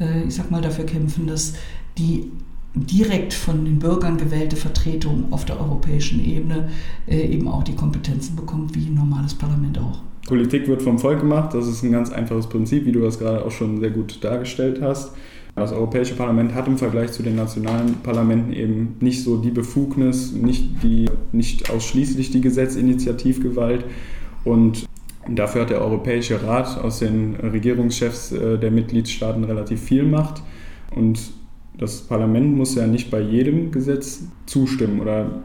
äh, 0.00 0.24
ich 0.26 0.34
sag 0.34 0.50
mal, 0.50 0.60
dafür 0.60 0.84
kämpfen, 0.84 1.26
dass 1.26 1.54
die 1.98 2.30
direkt 2.74 3.34
von 3.34 3.64
den 3.64 3.78
Bürgern 3.78 4.16
gewählte 4.16 4.56
Vertretung 4.56 5.26
auf 5.30 5.44
der 5.44 5.60
europäischen 5.60 6.24
Ebene 6.24 6.68
äh, 7.06 7.20
eben 7.20 7.48
auch 7.48 7.64
die 7.64 7.74
Kompetenzen 7.74 8.36
bekommt, 8.36 8.74
wie 8.74 8.86
ein 8.86 8.94
normales 8.94 9.34
Parlament 9.34 9.78
auch. 9.78 10.00
Politik 10.26 10.68
wird 10.68 10.82
vom 10.82 10.98
Volk 10.98 11.20
gemacht, 11.20 11.52
das 11.52 11.66
ist 11.66 11.82
ein 11.82 11.92
ganz 11.92 12.10
einfaches 12.10 12.48
Prinzip, 12.48 12.86
wie 12.86 12.92
du 12.92 13.00
das 13.00 13.18
gerade 13.18 13.44
auch 13.44 13.50
schon 13.50 13.80
sehr 13.80 13.90
gut 13.90 14.22
dargestellt 14.22 14.80
hast. 14.80 15.12
Das 15.54 15.72
Europäische 15.72 16.14
Parlament 16.14 16.54
hat 16.54 16.66
im 16.66 16.78
Vergleich 16.78 17.12
zu 17.12 17.22
den 17.22 17.36
nationalen 17.36 17.96
Parlamenten 18.02 18.54
eben 18.54 18.96
nicht 19.00 19.22
so 19.22 19.36
die 19.36 19.50
Befugnis, 19.50 20.32
nicht, 20.32 20.82
die, 20.82 21.10
nicht 21.32 21.68
ausschließlich 21.68 22.30
die 22.30 22.40
Gesetzinitiativgewalt. 22.40 23.84
Und 24.44 24.86
dafür 25.28 25.62
hat 25.62 25.70
der 25.70 25.80
Europäische 25.80 26.42
Rat 26.42 26.78
aus 26.78 26.98
den 26.98 27.36
Regierungschefs 27.36 28.32
äh, 28.32 28.58
der 28.58 28.70
Mitgliedstaaten 28.70 29.44
relativ 29.44 29.80
viel 29.80 30.04
Macht. 30.04 30.42
Und 30.94 31.32
das 31.78 32.00
Parlament 32.02 32.56
muss 32.56 32.74
ja 32.74 32.86
nicht 32.86 33.10
bei 33.10 33.20
jedem 33.20 33.70
Gesetz 33.70 34.24
zustimmen 34.46 35.00
oder 35.00 35.42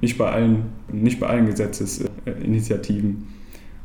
nicht 0.00 0.18
bei 0.18 0.30
allen, 0.30 0.66
nicht 0.92 1.20
bei 1.20 1.26
allen 1.28 1.46
Gesetzesinitiativen. 1.46 3.26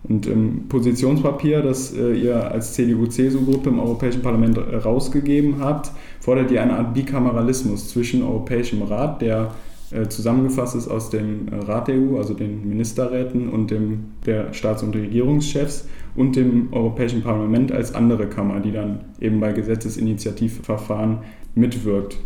Und 0.03 0.25
im 0.25 0.67
Positionspapier, 0.67 1.61
das 1.61 1.93
äh, 1.93 2.13
ihr 2.13 2.51
als 2.51 2.73
CDU-CSU-Gruppe 2.73 3.69
im 3.69 3.79
Europäischen 3.79 4.21
Parlament 4.21 4.57
rausgegeben 4.57 5.59
habt, 5.59 5.91
fordert 6.19 6.51
ihr 6.51 6.61
eine 6.61 6.77
Art 6.77 6.93
Bikameralismus 6.93 7.89
zwischen 7.89 8.23
Europäischem 8.23 8.81
Rat, 8.83 9.21
der 9.21 9.43
äh, 9.43 9.66
zusammengefasst 10.09 10.75
ist 10.75 10.87
aus 10.87 11.09
dem 11.09 11.47
Rat 11.49 11.87
der 11.87 11.95
EU, 11.95 12.17
also 12.17 12.33
den 12.33 12.67
Ministerräten 12.67 13.49
und 13.49 13.71
dem, 13.71 14.05
der 14.25 14.53
Staats- 14.53 14.83
und 14.83 14.95
Regierungschefs 14.95 15.87
und 16.15 16.35
dem 16.35 16.73
Europäischen 16.73 17.21
Parlament 17.21 17.71
als 17.71 17.95
andere 17.95 18.27
Kammer, 18.27 18.59
die 18.59 18.71
dann 18.71 19.01
eben 19.21 19.39
bei 19.39 19.53
Gesetzesinitiativverfahren 19.53 21.19
mitwirkt. 21.55 22.17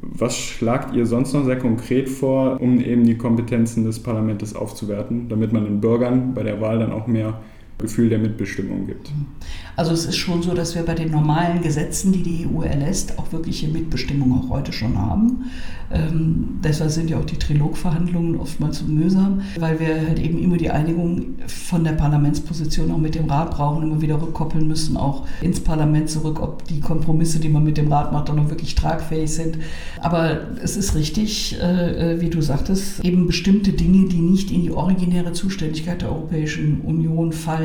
Was 0.00 0.36
schlagt 0.36 0.94
ihr 0.94 1.06
sonst 1.06 1.32
noch 1.32 1.44
sehr 1.44 1.58
konkret 1.58 2.08
vor, 2.08 2.60
um 2.60 2.80
eben 2.80 3.04
die 3.04 3.16
Kompetenzen 3.16 3.84
des 3.84 4.00
Parlaments 4.00 4.54
aufzuwerten, 4.54 5.28
damit 5.28 5.52
man 5.52 5.64
den 5.64 5.80
Bürgern 5.80 6.34
bei 6.34 6.42
der 6.42 6.60
Wahl 6.60 6.78
dann 6.78 6.92
auch 6.92 7.06
mehr 7.06 7.40
Gefühl 7.78 8.08
der 8.08 8.18
Mitbestimmung 8.18 8.86
gibt. 8.86 9.10
Also 9.76 9.92
es 9.92 10.06
ist 10.06 10.16
schon 10.16 10.42
so, 10.42 10.54
dass 10.54 10.74
wir 10.74 10.82
bei 10.82 10.94
den 10.94 11.10
normalen 11.10 11.60
Gesetzen, 11.60 12.12
die 12.12 12.22
die 12.22 12.46
EU 12.46 12.62
erlässt, 12.62 13.18
auch 13.18 13.32
wirkliche 13.32 13.68
Mitbestimmung 13.68 14.32
auch 14.38 14.50
heute 14.50 14.72
schon 14.72 14.96
haben. 14.96 15.50
Ähm, 15.90 16.60
deshalb 16.62 16.90
sind 16.90 17.10
ja 17.10 17.18
auch 17.18 17.24
die 17.24 17.36
Trilogverhandlungen 17.36 18.36
oftmals 18.36 18.78
so 18.78 18.86
mühsam, 18.86 19.42
weil 19.58 19.78
wir 19.80 20.06
halt 20.06 20.18
eben 20.18 20.38
immer 20.38 20.56
die 20.56 20.70
Einigung 20.70 21.34
von 21.46 21.84
der 21.84 21.92
Parlamentsposition 21.92 22.90
auch 22.90 22.98
mit 22.98 23.14
dem 23.14 23.28
Rat 23.28 23.50
brauchen, 23.50 23.82
immer 23.82 24.00
wieder 24.00 24.20
rückkoppeln 24.20 24.66
müssen, 24.66 24.96
auch 24.96 25.26
ins 25.40 25.60
Parlament 25.60 26.08
zurück, 26.08 26.40
ob 26.40 26.64
die 26.64 26.80
Kompromisse, 26.80 27.38
die 27.38 27.48
man 27.48 27.64
mit 27.64 27.76
dem 27.76 27.92
Rat 27.92 28.12
macht, 28.12 28.28
dann 28.28 28.38
auch 28.38 28.50
wirklich 28.50 28.74
tragfähig 28.74 29.30
sind. 29.30 29.58
Aber 30.00 30.38
es 30.62 30.76
ist 30.76 30.94
richtig, 30.94 31.58
äh, 31.60 32.14
äh, 32.14 32.20
wie 32.20 32.30
du 32.30 32.40
sagtest, 32.40 33.04
eben 33.04 33.26
bestimmte 33.26 33.72
Dinge, 33.72 34.08
die 34.08 34.20
nicht 34.20 34.50
in 34.50 34.62
die 34.62 34.70
originäre 34.70 35.32
Zuständigkeit 35.32 36.02
der 36.02 36.10
Europäischen 36.10 36.80
Union 36.80 37.32
fallen, 37.32 37.63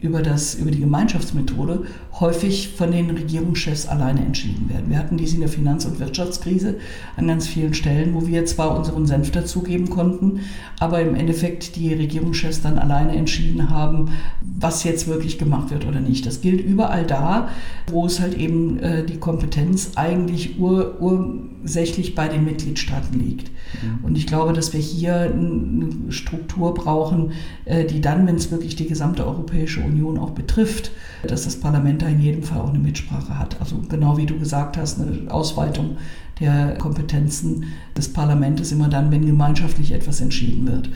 über, 0.00 0.22
das, 0.22 0.54
über 0.54 0.70
die 0.70 0.80
Gemeinschaftsmethode, 0.80 1.84
häufig 2.20 2.70
von 2.76 2.92
den 2.92 3.10
Regierungschefs 3.10 3.86
alleine 3.86 4.24
entschieden 4.24 4.68
werden. 4.68 4.90
Wir 4.90 4.98
hatten 4.98 5.16
dies 5.16 5.34
in 5.34 5.40
der 5.40 5.48
Finanz- 5.48 5.84
und 5.84 5.98
Wirtschaftskrise 6.00 6.76
an 7.16 7.26
ganz 7.26 7.46
vielen 7.46 7.74
Stellen, 7.74 8.14
wo 8.14 8.26
wir 8.26 8.44
zwar 8.46 8.76
unseren 8.76 9.06
Senf 9.06 9.30
dazugeben 9.30 9.90
konnten, 9.90 10.40
aber 10.78 11.00
im 11.00 11.14
Endeffekt 11.14 11.76
die 11.76 11.92
Regierungschefs 11.92 12.62
dann 12.62 12.78
alleine 12.78 13.16
entschieden 13.16 13.70
haben, 13.70 14.10
was 14.40 14.84
jetzt 14.84 15.08
wirklich 15.08 15.38
gemacht 15.38 15.70
wird 15.70 15.86
oder 15.86 16.00
nicht. 16.00 16.26
Das 16.26 16.40
gilt 16.40 16.64
überall 16.64 17.06
da, 17.06 17.48
wo 17.90 18.06
es 18.06 18.20
halt 18.20 18.34
eben 18.34 18.78
äh, 18.78 19.04
die 19.04 19.18
Kompetenz 19.18 19.92
eigentlich 19.96 20.58
ur, 20.58 21.00
ursächlich 21.00 22.14
bei 22.14 22.28
den 22.28 22.44
Mitgliedstaaten 22.44 23.18
liegt. 23.18 23.50
Mhm. 23.82 24.04
Und 24.04 24.18
ich 24.18 24.26
glaube, 24.26 24.52
dass 24.52 24.72
wir 24.72 24.80
hier 24.80 25.14
eine 25.14 25.88
Struktur 26.10 26.74
brauchen, 26.74 27.32
äh, 27.64 27.84
die 27.84 28.00
dann, 28.00 28.26
wenn 28.26 28.36
es 28.36 28.50
wirklich 28.50 28.76
die 28.76 28.86
gesamte 28.86 29.26
Europäische 29.32 29.80
Union 29.80 30.18
auch 30.18 30.30
betrifft, 30.30 30.90
dass 31.26 31.44
das 31.44 31.56
Parlament 31.56 32.02
da 32.02 32.06
in 32.06 32.20
jedem 32.20 32.42
Fall 32.42 32.60
auch 32.60 32.70
eine 32.70 32.78
Mitsprache 32.78 33.38
hat. 33.38 33.56
Also 33.60 33.76
genau 33.88 34.16
wie 34.16 34.26
du 34.26 34.38
gesagt 34.38 34.76
hast, 34.76 35.00
eine 35.00 35.30
Ausweitung 35.30 35.96
der 36.40 36.76
Kompetenzen 36.78 37.66
des 37.96 38.12
Parlaments 38.12 38.72
immer 38.72 38.88
dann, 38.88 39.10
wenn 39.10 39.24
gemeinschaftlich 39.24 39.92
etwas 39.92 40.20
entschieden 40.20 40.66
wird. 40.66 40.90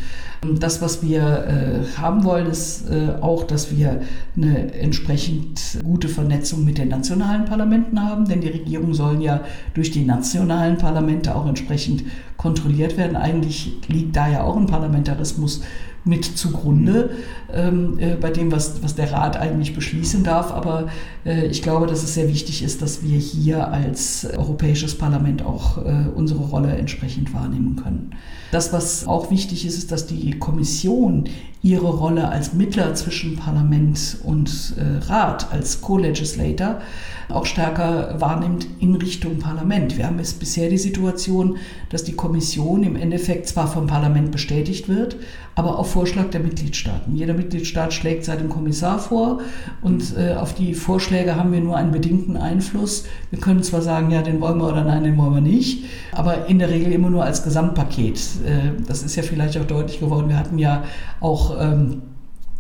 Das, 0.61 0.83
was 0.83 1.03
wir 1.03 1.21
äh, 1.21 1.99
haben 1.99 2.25
wollen, 2.25 2.47
ist 2.47 2.89
äh, 2.91 3.21
auch, 3.21 3.45
dass 3.45 3.75
wir 3.75 4.01
eine 4.37 4.73
entsprechend 4.75 5.79
gute 5.85 6.09
Vernetzung 6.09 6.65
mit 6.65 6.79
den 6.79 6.89
nationalen 6.89 7.45
Parlamenten 7.45 8.03
haben, 8.03 8.27
denn 8.27 8.41
die 8.41 8.49
Regierungen 8.49 8.95
sollen 8.95 9.21
ja 9.21 9.43
durch 9.75 9.91
die 9.91 10.05
nationalen 10.05 10.79
Parlamente 10.79 11.35
auch 11.35 11.47
entsprechend 11.47 12.05
kontrolliert 12.37 12.97
werden. 12.97 13.17
Eigentlich 13.17 13.73
liegt 13.89 14.17
da 14.17 14.29
ja 14.29 14.43
auch 14.43 14.57
ein 14.57 14.67
Parlamentarismus 14.67 15.63
mit 16.07 16.25
zugrunde 16.25 17.11
ähm, 17.53 17.99
äh, 17.99 18.15
bei 18.15 18.31
dem, 18.31 18.53
was, 18.53 18.83
was 18.83 18.95
der 18.95 19.13
Rat 19.13 19.37
eigentlich 19.37 19.75
beschließen 19.75 20.23
darf. 20.23 20.53
Aber 20.53 20.89
äh, 21.25 21.47
ich 21.47 21.63
glaube, 21.63 21.87
dass 21.87 22.03
es 22.05 22.15
sehr 22.15 22.29
wichtig 22.29 22.63
ist, 22.63 22.81
dass 22.81 23.03
wir 23.03 23.19
hier 23.19 23.69
als 23.73 24.27
Europäisches 24.37 24.97
Parlament 24.97 25.45
auch 25.45 25.79
äh, 25.79 26.07
unsere 26.15 26.41
Rolle 26.41 26.77
entsprechend 26.77 27.35
wahrnehmen 27.35 27.77
können. 27.77 28.11
Das, 28.53 28.73
was 28.73 29.07
auch 29.07 29.31
wichtig 29.33 29.67
ist, 29.67 29.77
ist, 29.77 29.91
dass 29.91 30.07
die 30.07 30.39
Kommission 30.39 31.25
ihre 31.63 31.89
Rolle 31.89 32.29
als 32.29 32.55
Mittler 32.55 32.95
zwischen 32.95 33.35
Parlament 33.35 34.19
und 34.23 34.75
äh, 34.79 35.05
Rat, 35.07 35.53
als 35.53 35.81
Co-Legislator, 35.81 36.81
auch 37.29 37.45
stärker 37.45 38.21
wahrnimmt 38.21 38.69
in 38.79 38.95
Richtung 38.95 39.39
Parlament. 39.39 39.99
Wir 39.99 40.07
haben 40.07 40.21
es 40.21 40.33
bisher 40.33 40.69
die 40.69 40.79
Situation, 40.79 41.57
dass 41.91 42.05
die 42.05 42.13
Kommission 42.13 42.85
im 42.85 42.95
Endeffekt 42.95 43.49
zwar 43.49 43.67
vom 43.67 43.89
Parlament 43.89 44.31
bestätigt 44.31 44.89
wird, 44.89 45.17
aber 45.57 45.79
auf 45.79 45.91
Vorschlag 45.91 46.31
der 46.31 46.41
Mitgliedstaaten. 46.41 47.17
Jeder 47.17 47.33
Mitgliedstaat 47.33 47.95
schlägt 47.95 48.27
seinen 48.27 48.51
Kommissar 48.51 48.99
vor 48.99 49.41
und 49.81 50.15
äh, 50.17 50.35
auf 50.35 50.55
die 50.55 50.75
Vorschläge 50.75 51.35
haben 51.35 51.51
wir 51.51 51.61
nur 51.61 51.77
einen 51.77 51.93
bedingten 51.93 52.37
Einfluss. 52.37 53.07
Wir 53.31 53.41
können 53.41 53.63
zwar 53.63 53.81
sagen, 53.81 54.11
ja, 54.11 54.21
den 54.21 54.41
wollen 54.43 54.59
wir 54.59 54.69
oder 54.69 54.85
nein, 54.85 55.03
den 55.03 55.17
wollen 55.17 55.35
wir 55.35 55.41
nicht, 55.41 55.87
aber 56.13 56.47
in 56.47 56.59
der 56.59 56.69
Regel 56.69 56.93
immer 56.93 57.09
nur 57.09 57.25
als 57.25 57.43
Gesamtpaket. 57.43 58.19
Äh, 58.45 58.83
das 58.87 59.03
ist 59.03 59.17
ja 59.17 59.23
vielleicht 59.23 59.59
auch 59.59 59.65
deutlich 59.65 59.99
geworden. 59.99 60.29
Wir 60.29 60.39
hatten 60.39 60.59
ja 60.59 60.85
auch 61.21 61.57
ähm, 61.59 62.03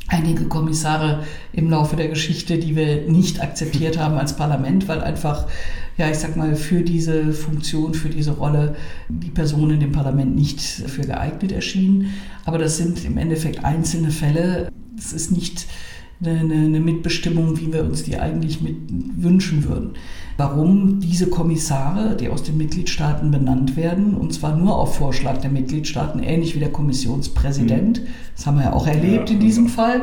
einige 0.09 0.45
Kommissare 0.45 1.25
im 1.53 1.69
Laufe 1.69 1.97
der 1.97 2.09
Geschichte, 2.09 2.57
die 2.59 2.77
wir 2.77 3.03
nicht 3.11 3.43
akzeptiert 3.43 3.99
haben 4.03 4.17
als 4.17 4.37
Parlament, 4.37 4.89
weil 4.89 5.03
einfach, 5.03 5.47
ja, 5.99 6.11
ich 6.11 6.19
sag 6.19 6.37
mal, 6.37 6.57
für 6.57 6.83
diese 6.83 7.33
Funktion, 7.33 7.95
für 7.95 8.09
diese 8.09 8.33
Rolle 8.33 8.77
die 9.09 9.31
Personen 9.31 9.81
dem 9.81 9.93
Parlament 9.93 10.37
nicht 10.37 10.61
für 10.61 11.03
geeignet 11.03 11.53
erschienen. 11.53 12.13
Aber 12.45 12.59
das 12.59 12.77
sind 12.77 13.05
im 13.05 13.17
Endeffekt 13.17 13.65
einzelne 13.65 14.11
Fälle. 14.11 14.71
Es 14.99 15.13
ist 15.13 15.33
nicht 15.33 15.67
eine, 16.21 16.39
eine 16.39 16.81
Mitbestimmung, 16.81 17.59
wie 17.61 17.73
wir 17.73 17.85
uns 17.85 18.03
die 18.03 18.19
eigentlich 18.19 18.61
mit 18.61 18.77
wünschen 19.17 19.65
würden 19.65 19.95
warum 20.37 21.01
diese 21.01 21.29
Kommissare, 21.29 22.17
die 22.17 22.29
aus 22.29 22.43
den 22.43 22.57
Mitgliedstaaten 22.57 23.31
benannt 23.31 23.77
werden, 23.77 24.15
und 24.15 24.35
zwar 24.35 24.57
nur 24.57 24.79
auf 24.79 24.97
Vorschlag 24.97 25.39
der 25.39 25.51
Mitgliedstaaten, 25.51 26.23
ähnlich 26.23 26.55
wie 26.55 26.61
der 26.61 26.73
Kommissionspräsident, 26.73 28.01
mhm. 28.01 28.07
das 28.37 28.47
haben 28.47 28.59
wir 28.59 28.65
ja 28.65 28.73
auch 28.73 28.87
erlebt 28.87 29.31
ja, 29.31 29.35
in 29.35 29.41
diesem 29.41 29.69
Fall, 29.69 30.03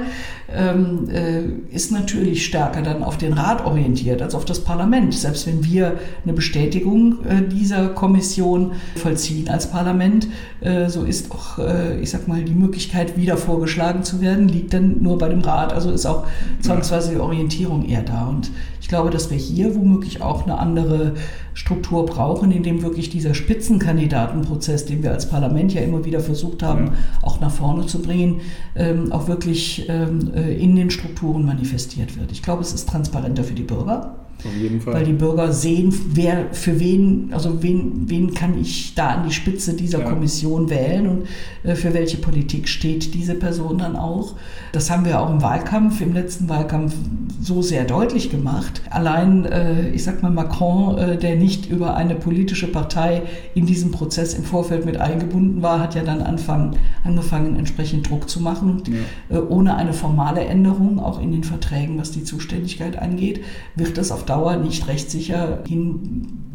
ähm, 0.55 1.09
äh, 1.09 1.73
ist 1.73 1.91
natürlich 1.91 2.45
stärker 2.45 2.81
dann 2.81 3.03
auf 3.03 3.17
den 3.17 3.33
Rat 3.33 3.65
orientiert 3.65 4.21
als 4.21 4.35
auf 4.35 4.45
das 4.45 4.59
Parlament. 4.59 5.13
Selbst 5.13 5.47
wenn 5.47 5.63
wir 5.63 5.97
eine 6.23 6.33
Bestätigung 6.33 7.25
äh, 7.25 7.41
dieser 7.47 7.89
Kommission 7.89 8.73
vollziehen 8.95 9.49
als 9.49 9.69
Parlament, 9.71 10.27
äh, 10.61 10.89
so 10.89 11.03
ist 11.03 11.31
auch, 11.31 11.59
äh, 11.59 11.99
ich 12.01 12.09
sag 12.09 12.27
mal, 12.27 12.43
die 12.43 12.53
Möglichkeit, 12.53 13.17
wieder 13.17 13.37
vorgeschlagen 13.37 14.03
zu 14.03 14.21
werden, 14.21 14.47
liegt 14.47 14.73
dann 14.73 15.01
nur 15.01 15.17
bei 15.17 15.29
dem 15.29 15.41
Rat. 15.41 15.73
Also 15.73 15.91
ist 15.91 16.05
auch 16.05 16.25
zwangsweise 16.61 17.11
die 17.11 17.19
Orientierung 17.19 17.87
eher 17.87 18.03
da. 18.03 18.27
Und 18.27 18.51
Ich 18.83 18.89
glaube, 18.89 19.09
dass 19.11 19.31
wir 19.31 19.37
hier 19.37 19.75
womöglich 19.75 20.21
auch 20.25 20.43
eine 20.43 20.57
andere 20.57 21.13
Struktur 21.53 22.05
brauchen, 22.05 22.51
in 22.51 22.63
dem 22.63 22.81
wirklich 22.81 23.09
dieser 23.09 23.33
Spitzenkandidatenprozess, 23.33 24.85
den 24.85 25.03
wir 25.03 25.11
als 25.11 25.29
Parlament 25.29 25.73
ja 25.73 25.81
immer 25.81 26.05
wieder 26.05 26.19
versucht 26.19 26.63
haben, 26.63 26.87
ja. 26.87 26.93
auch 27.21 27.39
nach 27.39 27.51
vorne 27.51 27.85
zu 27.85 28.01
bringen, 28.01 28.41
ähm, 28.75 29.11
auch 29.11 29.27
wirklich 29.27 29.87
ähm, 29.89 30.31
äh, 30.33 30.55
in 30.55 30.75
den 30.75 30.89
Strukturen 30.89 31.45
manifestiert 31.45 32.17
wird. 32.17 32.31
Ich 32.31 32.41
glaube, 32.41 32.61
es 32.61 32.73
ist 32.73 32.89
transparenter 32.89 33.43
für 33.43 33.53
die 33.53 33.63
Bürger. 33.63 34.22
Auf 34.45 34.55
jeden 34.55 34.81
Fall. 34.81 34.93
Weil 34.93 35.05
die 35.05 35.13
Bürger 35.13 35.51
sehen, 35.51 35.93
wer 36.13 36.47
für 36.51 36.79
wen, 36.79 37.29
also 37.31 37.63
wen, 37.63 38.09
wen 38.09 38.33
kann 38.33 38.59
ich 38.59 38.93
da 38.95 39.09
an 39.09 39.27
die 39.27 39.33
Spitze 39.33 39.73
dieser 39.73 39.99
ja. 39.99 40.09
Kommission 40.09 40.69
wählen 40.69 41.07
und 41.07 41.27
äh, 41.63 41.75
für 41.75 41.93
welche 41.93 42.17
Politik 42.17 42.67
steht 42.67 43.13
diese 43.13 43.35
Person 43.35 43.77
dann 43.77 43.95
auch. 43.95 44.35
Das 44.71 44.89
haben 44.89 45.05
wir 45.05 45.21
auch 45.21 45.29
im 45.29 45.41
Wahlkampf, 45.41 46.01
im 46.01 46.13
letzten 46.13 46.49
Wahlkampf 46.49 46.93
so 47.41 47.61
sehr 47.61 47.85
deutlich 47.85 48.29
gemacht. 48.29 48.81
Allein, 48.89 49.45
äh, 49.45 49.89
ich 49.89 50.03
sag 50.03 50.21
mal, 50.21 50.31
Macron, 50.31 50.97
äh, 50.97 51.17
der 51.17 51.35
nicht 51.35 51.69
über 51.69 51.95
eine 51.95 52.15
politische 52.15 52.67
Partei 52.67 53.23
in 53.55 53.65
diesem 53.65 53.91
Prozess 53.91 54.33
im 54.33 54.43
Vorfeld 54.43 54.85
mit 54.85 54.97
eingebunden 54.97 55.61
war, 55.61 55.79
hat 55.79 55.95
ja 55.95 56.03
dann 56.03 56.21
anfangen, 56.21 56.77
angefangen, 57.03 57.55
entsprechend 57.55 58.09
Druck 58.09 58.29
zu 58.29 58.41
machen. 58.41 58.83
Ja. 59.29 59.41
ohne 59.49 59.75
eine 59.75 59.93
formale 59.93 60.41
Änderung, 60.41 60.99
auch 60.99 61.21
in 61.21 61.31
den 61.31 61.43
Verträgen, 61.43 61.97
was 61.97 62.11
die 62.11 62.23
Zuständigkeit 62.23 62.97
angeht, 62.97 63.41
wird 63.75 63.97
das 63.97 64.11
auf 64.11 64.25
Dauer 64.25 64.32
nicht 64.57 64.87
rechtssicher 64.87 65.59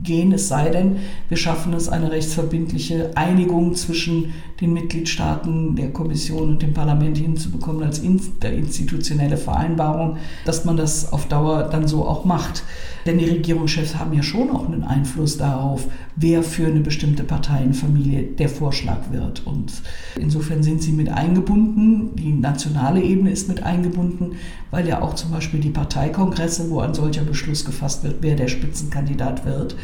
hingehen, 0.09 0.33
es 0.33 0.49
sei 0.49 0.71
denn, 0.71 0.97
wir 1.29 1.37
schaffen 1.37 1.73
es, 1.75 1.89
eine 1.89 2.11
rechtsverbindliche 2.11 3.11
Einigung 3.15 3.75
zwischen 3.75 4.33
den 4.61 4.73
Mitgliedstaaten, 4.73 5.77
der 5.77 5.93
Kommission 5.93 6.51
und 6.51 6.63
dem 6.63 6.75
Parlament 6.75 7.19
hinzubekommen 7.19 7.85
als 7.85 8.01
institutionelle 8.01 9.37
Vereinbarung, 9.37 10.17
dass 10.45 10.65
man 10.65 10.77
das 10.77 11.13
auf 11.13 11.29
Dauer 11.29 11.69
dann 11.71 11.87
so 11.87 12.07
auch 12.07 12.25
macht. 12.25 12.65
Denn 13.07 13.19
die 13.19 13.27
Regierungschefs 13.27 13.97
haben 13.97 14.13
ja 14.13 14.23
schon 14.23 14.51
auch 14.51 14.67
einen 14.67 14.83
Einfluss 14.83 15.39
darauf, 15.39 15.87
wer 16.17 16.43
für 16.43 16.67
eine 16.67 16.81
bestimmte 16.81 17.23
Parteienfamilie 17.23 18.23
der 18.23 18.49
Vorschlag 18.49 19.13
wird. 19.13 19.47
Und 19.47 19.73
insofern 20.19 20.63
sind 20.63 20.83
sie 20.83 20.93
mit 20.93 21.09
eingebunden. 21.09 22.17
Die 22.17 22.33
nationale 22.33 23.01
Ebene 23.01 23.31
ist 23.31 23.49
mit 23.49 23.63
eingebunden, 23.63 24.33
weil 24.71 24.89
ja 24.89 25.01
auch 25.01 25.15
zum 25.15 25.31
Beispiel 25.31 25.61
die 25.61 25.71
Parteikongresse, 25.71 26.69
wo 26.71 26.81
ein 26.81 26.93
solcher 26.93 27.23
Beschluss 27.23 27.65
gefasst 27.65 28.03
wird, 28.03 28.17
wer 28.21 28.35
der 28.35 28.49
Spitzenkandidat 28.49 29.47
wird, 29.47 29.77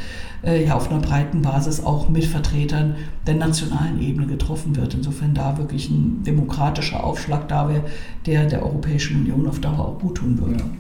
äh, 0.45 0.65
ja 0.65 0.75
auf 0.75 0.91
einer 0.91 1.01
breiten 1.01 1.43
Basis 1.43 1.83
auch 1.83 2.09
mit 2.09 2.25
Vertretern 2.25 2.97
der 3.27 3.35
nationalen 3.35 4.01
Ebene 4.01 4.27
getroffen 4.27 4.77
wird. 4.77 4.95
Insofern 4.95 5.35
da 5.35 5.59
wirklich 5.59 5.91
ein 5.91 6.23
demokratischer 6.25 7.03
Aufschlag 7.03 7.49
da 7.49 7.69
wäre, 7.69 7.85
der 8.27 8.47
der 8.47 8.63
Europäischen 8.63 9.21
Union 9.21 9.47
auf 9.47 9.61
Dauer 9.61 9.81
auch 9.81 9.99
gut 9.99 10.17
tun 10.17 10.39
würde. 10.39 10.59
Ja. 10.59 10.71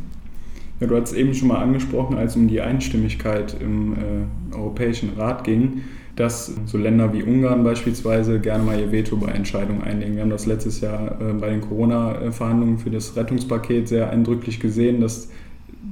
Ja, 0.80 0.88
du 0.88 0.96
hast 0.96 1.12
es 1.12 1.16
eben 1.16 1.34
schon 1.34 1.48
mal 1.48 1.62
angesprochen, 1.62 2.16
als 2.16 2.34
um 2.34 2.48
die 2.48 2.60
Einstimmigkeit 2.60 3.56
im 3.60 3.92
äh, 3.92 4.54
Europäischen 4.54 5.10
Rat 5.16 5.44
ging, 5.44 5.82
dass 6.16 6.52
so 6.66 6.78
Länder 6.78 7.12
wie 7.12 7.22
Ungarn 7.22 7.62
beispielsweise 7.62 8.40
gerne 8.40 8.64
mal 8.64 8.78
ihr 8.78 8.90
Veto 8.90 9.16
bei 9.16 9.28
Entscheidungen 9.28 9.82
einlegen. 9.82 10.16
Wir 10.16 10.22
haben 10.22 10.30
das 10.30 10.46
letztes 10.46 10.80
Jahr 10.80 11.20
äh, 11.20 11.32
bei 11.32 11.50
den 11.50 11.60
Corona-Verhandlungen 11.60 12.78
für 12.78 12.90
das 12.90 13.16
Rettungspaket 13.16 13.88
sehr 13.88 14.10
eindrücklich 14.10 14.58
gesehen, 14.58 15.00
dass 15.00 15.28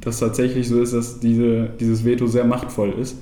das 0.00 0.18
tatsächlich 0.18 0.68
so 0.68 0.80
ist, 0.80 0.92
dass 0.94 1.20
diese, 1.20 1.70
dieses 1.78 2.04
Veto 2.04 2.26
sehr 2.26 2.44
machtvoll 2.44 2.90
ist. 3.00 3.16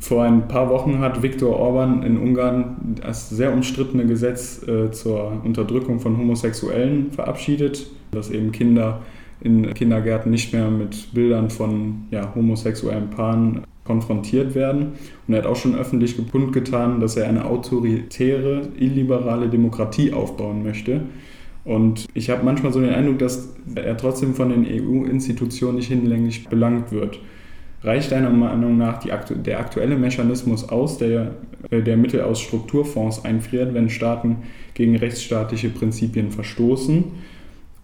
Vor 0.00 0.24
ein 0.24 0.48
paar 0.48 0.70
Wochen 0.70 0.98
hat 0.98 1.22
Viktor 1.22 1.56
Orban 1.58 2.02
in 2.02 2.18
Ungarn 2.18 2.96
das 3.02 3.28
sehr 3.28 3.52
umstrittene 3.52 4.06
Gesetz 4.06 4.66
äh, 4.66 4.90
zur 4.90 5.42
Unterdrückung 5.44 6.00
von 6.00 6.16
Homosexuellen 6.16 7.12
verabschiedet, 7.12 7.86
dass 8.10 8.30
eben 8.30 8.50
Kinder 8.50 9.02
in 9.42 9.72
Kindergärten 9.74 10.30
nicht 10.30 10.52
mehr 10.52 10.70
mit 10.70 11.14
Bildern 11.14 11.50
von 11.50 12.06
ja, 12.10 12.34
homosexuellen 12.34 13.10
Paaren 13.10 13.62
konfrontiert 13.84 14.54
werden. 14.54 14.92
Und 15.26 15.34
er 15.34 15.42
hat 15.42 15.46
auch 15.46 15.56
schon 15.56 15.74
öffentlich 15.74 16.16
kundgetan, 16.30 17.00
dass 17.00 17.16
er 17.16 17.28
eine 17.28 17.44
autoritäre, 17.44 18.68
illiberale 18.78 19.48
Demokratie 19.48 20.12
aufbauen 20.12 20.62
möchte. 20.62 21.02
Und 21.64 22.06
ich 22.14 22.30
habe 22.30 22.44
manchmal 22.44 22.72
so 22.72 22.80
den 22.80 22.94
Eindruck, 22.94 23.18
dass 23.18 23.54
er 23.74 23.96
trotzdem 23.96 24.34
von 24.34 24.48
den 24.48 24.66
EU-Institutionen 24.66 25.76
nicht 25.76 25.88
hinlänglich 25.88 26.48
belangt 26.48 26.90
wird. 26.90 27.18
Reicht 27.82 28.12
deiner 28.12 28.30
Meinung 28.30 28.76
nach 28.76 28.98
die, 28.98 29.10
der 29.42 29.58
aktuelle 29.58 29.96
Mechanismus 29.96 30.68
aus, 30.68 30.98
der, 30.98 31.32
äh, 31.70 31.82
der 31.82 31.96
Mittel 31.96 32.20
aus 32.20 32.40
Strukturfonds 32.40 33.24
einfriert, 33.24 33.72
wenn 33.72 33.88
Staaten 33.88 34.38
gegen 34.74 34.96
rechtsstaatliche 34.96 35.70
Prinzipien 35.70 36.30
verstoßen? 36.30 37.04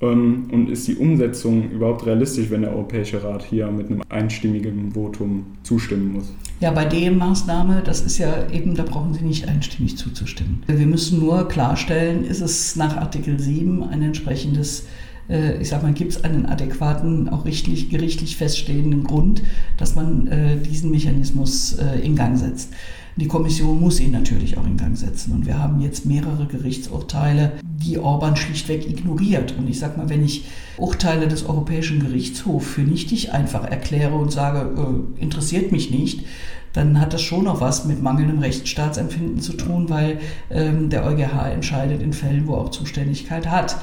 Ähm, 0.02 0.50
und 0.52 0.68
ist 0.68 0.86
die 0.86 0.96
Umsetzung 0.96 1.70
überhaupt 1.70 2.04
realistisch, 2.04 2.50
wenn 2.50 2.60
der 2.62 2.72
Europäische 2.72 3.24
Rat 3.24 3.42
hier 3.42 3.68
mit 3.68 3.86
einem 3.86 4.02
einstimmigen 4.10 4.92
Votum 4.92 5.46
zustimmen 5.62 6.12
muss? 6.12 6.30
Ja, 6.60 6.70
bei 6.70 6.84
der 6.84 7.10
Maßnahme, 7.12 7.82
das 7.82 8.02
ist 8.02 8.18
ja 8.18 8.46
eben, 8.52 8.74
da 8.74 8.82
brauchen 8.82 9.14
Sie 9.14 9.24
nicht 9.24 9.48
einstimmig 9.48 9.96
zuzustimmen. 9.96 10.62
Wir 10.66 10.86
müssen 10.86 11.20
nur 11.20 11.48
klarstellen, 11.48 12.24
ist 12.24 12.42
es 12.42 12.76
nach 12.76 12.96
Artikel 12.98 13.38
7 13.38 13.82
ein 13.84 14.02
entsprechendes 14.02 14.86
äh, 15.28 15.60
ich 15.60 15.68
sage 15.68 15.84
mal, 15.84 15.92
gibt 15.92 16.12
es 16.12 16.24
einen 16.24 16.46
adäquaten, 16.46 17.28
auch 17.28 17.44
richtlich, 17.44 17.90
gerichtlich 17.90 18.36
feststehenden 18.36 19.04
Grund, 19.04 19.42
dass 19.76 19.94
man 19.94 20.26
äh, 20.28 20.56
diesen 20.56 20.90
Mechanismus 20.90 21.74
äh, 21.74 22.00
in 22.00 22.16
Gang 22.16 22.36
setzt. 22.38 22.70
Die 23.18 23.28
Kommission 23.28 23.80
muss 23.80 23.98
ihn 23.98 24.10
natürlich 24.10 24.58
auch 24.58 24.66
in 24.66 24.76
Gang 24.76 24.96
setzen. 24.96 25.32
Und 25.32 25.46
wir 25.46 25.58
haben 25.58 25.80
jetzt 25.80 26.04
mehrere 26.04 26.46
Gerichtsurteile, 26.46 27.52
die 27.64 27.98
Orban 27.98 28.36
schlichtweg 28.36 28.86
ignoriert. 28.86 29.54
Und 29.56 29.68
ich 29.70 29.78
sage 29.78 29.96
mal, 29.96 30.10
wenn 30.10 30.22
ich 30.22 30.44
Urteile 30.76 31.26
des 31.26 31.48
Europäischen 31.48 32.00
Gerichtshofs 32.00 32.66
für 32.66 32.82
nichtig 32.82 33.32
einfach 33.32 33.64
erkläre 33.64 34.14
und 34.14 34.32
sage, 34.32 34.70
äh, 35.18 35.22
interessiert 35.22 35.72
mich 35.72 35.90
nicht, 35.90 36.26
dann 36.74 37.00
hat 37.00 37.14
das 37.14 37.22
schon 37.22 37.44
noch 37.44 37.62
was 37.62 37.86
mit 37.86 38.02
mangelndem 38.02 38.38
Rechtsstaatsempfinden 38.38 39.40
zu 39.40 39.54
tun, 39.54 39.88
weil 39.88 40.18
ähm, 40.50 40.90
der 40.90 41.06
EuGH 41.06 41.50
entscheidet 41.50 42.02
in 42.02 42.12
Fällen, 42.12 42.46
wo 42.46 42.52
er 42.52 42.60
auch 42.60 42.70
Zuständigkeit 42.70 43.50
hat. 43.50 43.76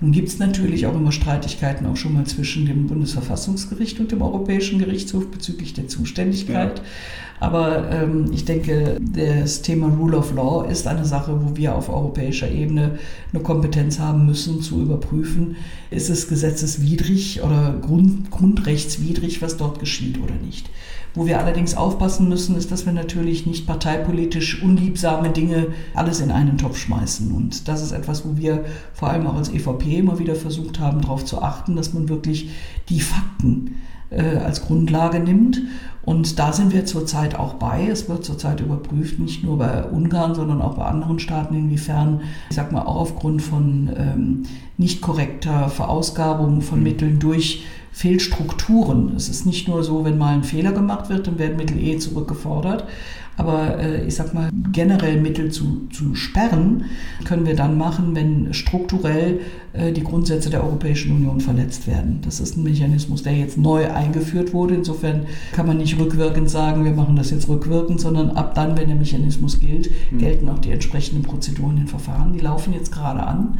Nun 0.00 0.12
gibt 0.12 0.28
es 0.28 0.38
natürlich 0.38 0.86
auch 0.86 0.94
immer 0.94 1.10
Streitigkeiten 1.10 1.86
auch 1.86 1.96
schon 1.96 2.14
mal 2.14 2.24
zwischen 2.24 2.66
dem 2.66 2.86
Bundesverfassungsgericht 2.86 3.98
und 3.98 4.12
dem 4.12 4.22
Europäischen 4.22 4.78
Gerichtshof 4.78 5.28
bezüglich 5.28 5.74
der 5.74 5.88
Zuständigkeit. 5.88 6.78
Ja. 6.78 6.84
Aber 7.40 7.90
ähm, 7.90 8.30
ich 8.32 8.44
denke, 8.44 8.98
das 9.00 9.62
Thema 9.62 9.88
Rule 9.88 10.18
of 10.18 10.34
Law 10.34 10.64
ist 10.68 10.86
eine 10.86 11.04
Sache, 11.04 11.40
wo 11.40 11.56
wir 11.56 11.74
auf 11.74 11.88
europäischer 11.88 12.50
Ebene 12.50 12.98
eine 13.32 13.42
Kompetenz 13.42 13.98
haben 13.98 14.26
müssen, 14.26 14.60
zu 14.60 14.82
überprüfen, 14.82 15.56
ist 15.90 16.10
es 16.10 16.28
gesetzeswidrig 16.28 17.42
oder 17.42 17.76
Grund, 17.80 18.30
grundrechtswidrig, 18.30 19.40
was 19.40 19.56
dort 19.56 19.78
geschieht 19.78 20.18
oder 20.20 20.34
nicht. 20.34 20.68
Wo 21.18 21.26
wir 21.26 21.40
allerdings 21.40 21.76
aufpassen 21.76 22.28
müssen, 22.28 22.54
ist, 22.54 22.70
dass 22.70 22.86
wir 22.86 22.92
natürlich 22.92 23.44
nicht 23.44 23.66
parteipolitisch 23.66 24.62
unliebsame 24.62 25.30
Dinge 25.30 25.66
alles 25.92 26.20
in 26.20 26.30
einen 26.30 26.58
Topf 26.58 26.78
schmeißen. 26.78 27.32
Und 27.32 27.66
das 27.66 27.82
ist 27.82 27.90
etwas, 27.90 28.24
wo 28.24 28.36
wir 28.36 28.66
vor 28.94 29.10
allem 29.10 29.26
auch 29.26 29.34
als 29.34 29.48
EVP 29.48 29.98
immer 29.98 30.20
wieder 30.20 30.36
versucht 30.36 30.78
haben, 30.78 31.00
darauf 31.00 31.24
zu 31.24 31.42
achten, 31.42 31.74
dass 31.74 31.92
man 31.92 32.08
wirklich 32.08 32.50
die 32.88 33.00
Fakten 33.00 33.74
äh, 34.10 34.36
als 34.36 34.64
Grundlage 34.64 35.18
nimmt. 35.18 35.60
Und 36.04 36.38
da 36.38 36.52
sind 36.52 36.72
wir 36.72 36.86
zurzeit 36.86 37.34
auch 37.34 37.54
bei. 37.54 37.88
Es 37.88 38.08
wird 38.08 38.24
zurzeit 38.24 38.60
überprüft, 38.60 39.18
nicht 39.18 39.42
nur 39.42 39.58
bei 39.58 39.82
Ungarn, 39.82 40.36
sondern 40.36 40.62
auch 40.62 40.76
bei 40.76 40.84
anderen 40.84 41.18
Staaten, 41.18 41.56
inwiefern, 41.56 42.20
ich 42.48 42.54
sag 42.54 42.70
mal, 42.70 42.82
auch 42.82 42.94
aufgrund 42.94 43.42
von 43.42 43.90
ähm, 43.96 44.42
nicht 44.76 45.02
korrekter 45.02 45.68
Verausgabung 45.68 46.62
von 46.62 46.78
mhm. 46.78 46.84
Mitteln 46.84 47.18
durch 47.18 47.64
Fehlstrukturen. 47.98 49.12
Es 49.16 49.28
ist 49.28 49.44
nicht 49.44 49.66
nur 49.66 49.82
so, 49.82 50.04
wenn 50.04 50.18
mal 50.18 50.32
ein 50.32 50.44
Fehler 50.44 50.70
gemacht 50.70 51.08
wird, 51.08 51.26
dann 51.26 51.40
werden 51.40 51.56
Mittel 51.56 51.82
eh 51.82 51.98
zurückgefordert. 51.98 52.84
Aber 53.36 53.76
äh, 53.76 54.06
ich 54.06 54.14
sag 54.14 54.34
mal, 54.34 54.50
generell 54.70 55.20
Mittel 55.20 55.50
zu, 55.50 55.88
zu 55.92 56.14
sperren, 56.14 56.84
können 57.24 57.44
wir 57.44 57.56
dann 57.56 57.76
machen, 57.76 58.14
wenn 58.14 58.54
strukturell 58.54 59.40
äh, 59.72 59.90
die 59.90 60.04
Grundsätze 60.04 60.48
der 60.48 60.62
Europäischen 60.62 61.10
Union 61.10 61.40
verletzt 61.40 61.88
werden. 61.88 62.20
Das 62.22 62.38
ist 62.38 62.56
ein 62.56 62.62
Mechanismus, 62.62 63.24
der 63.24 63.32
jetzt 63.32 63.58
neu 63.58 63.90
eingeführt 63.90 64.52
wurde. 64.52 64.76
Insofern 64.76 65.26
kann 65.52 65.66
man 65.66 65.78
nicht 65.78 65.98
rückwirkend 65.98 66.48
sagen, 66.48 66.84
wir 66.84 66.92
machen 66.92 67.16
das 67.16 67.32
jetzt 67.32 67.48
rückwirkend, 67.48 68.00
sondern 68.00 68.30
ab 68.30 68.54
dann, 68.54 68.78
wenn 68.78 68.86
der 68.86 68.96
Mechanismus 68.96 69.58
gilt, 69.58 69.90
mhm. 70.12 70.18
gelten 70.18 70.48
auch 70.48 70.60
die 70.60 70.70
entsprechenden 70.70 71.24
Prozeduren 71.24 71.78
in 71.78 71.88
Verfahren. 71.88 72.32
Die 72.32 72.40
laufen 72.40 72.72
jetzt 72.74 72.92
gerade 72.92 73.24
an. 73.24 73.58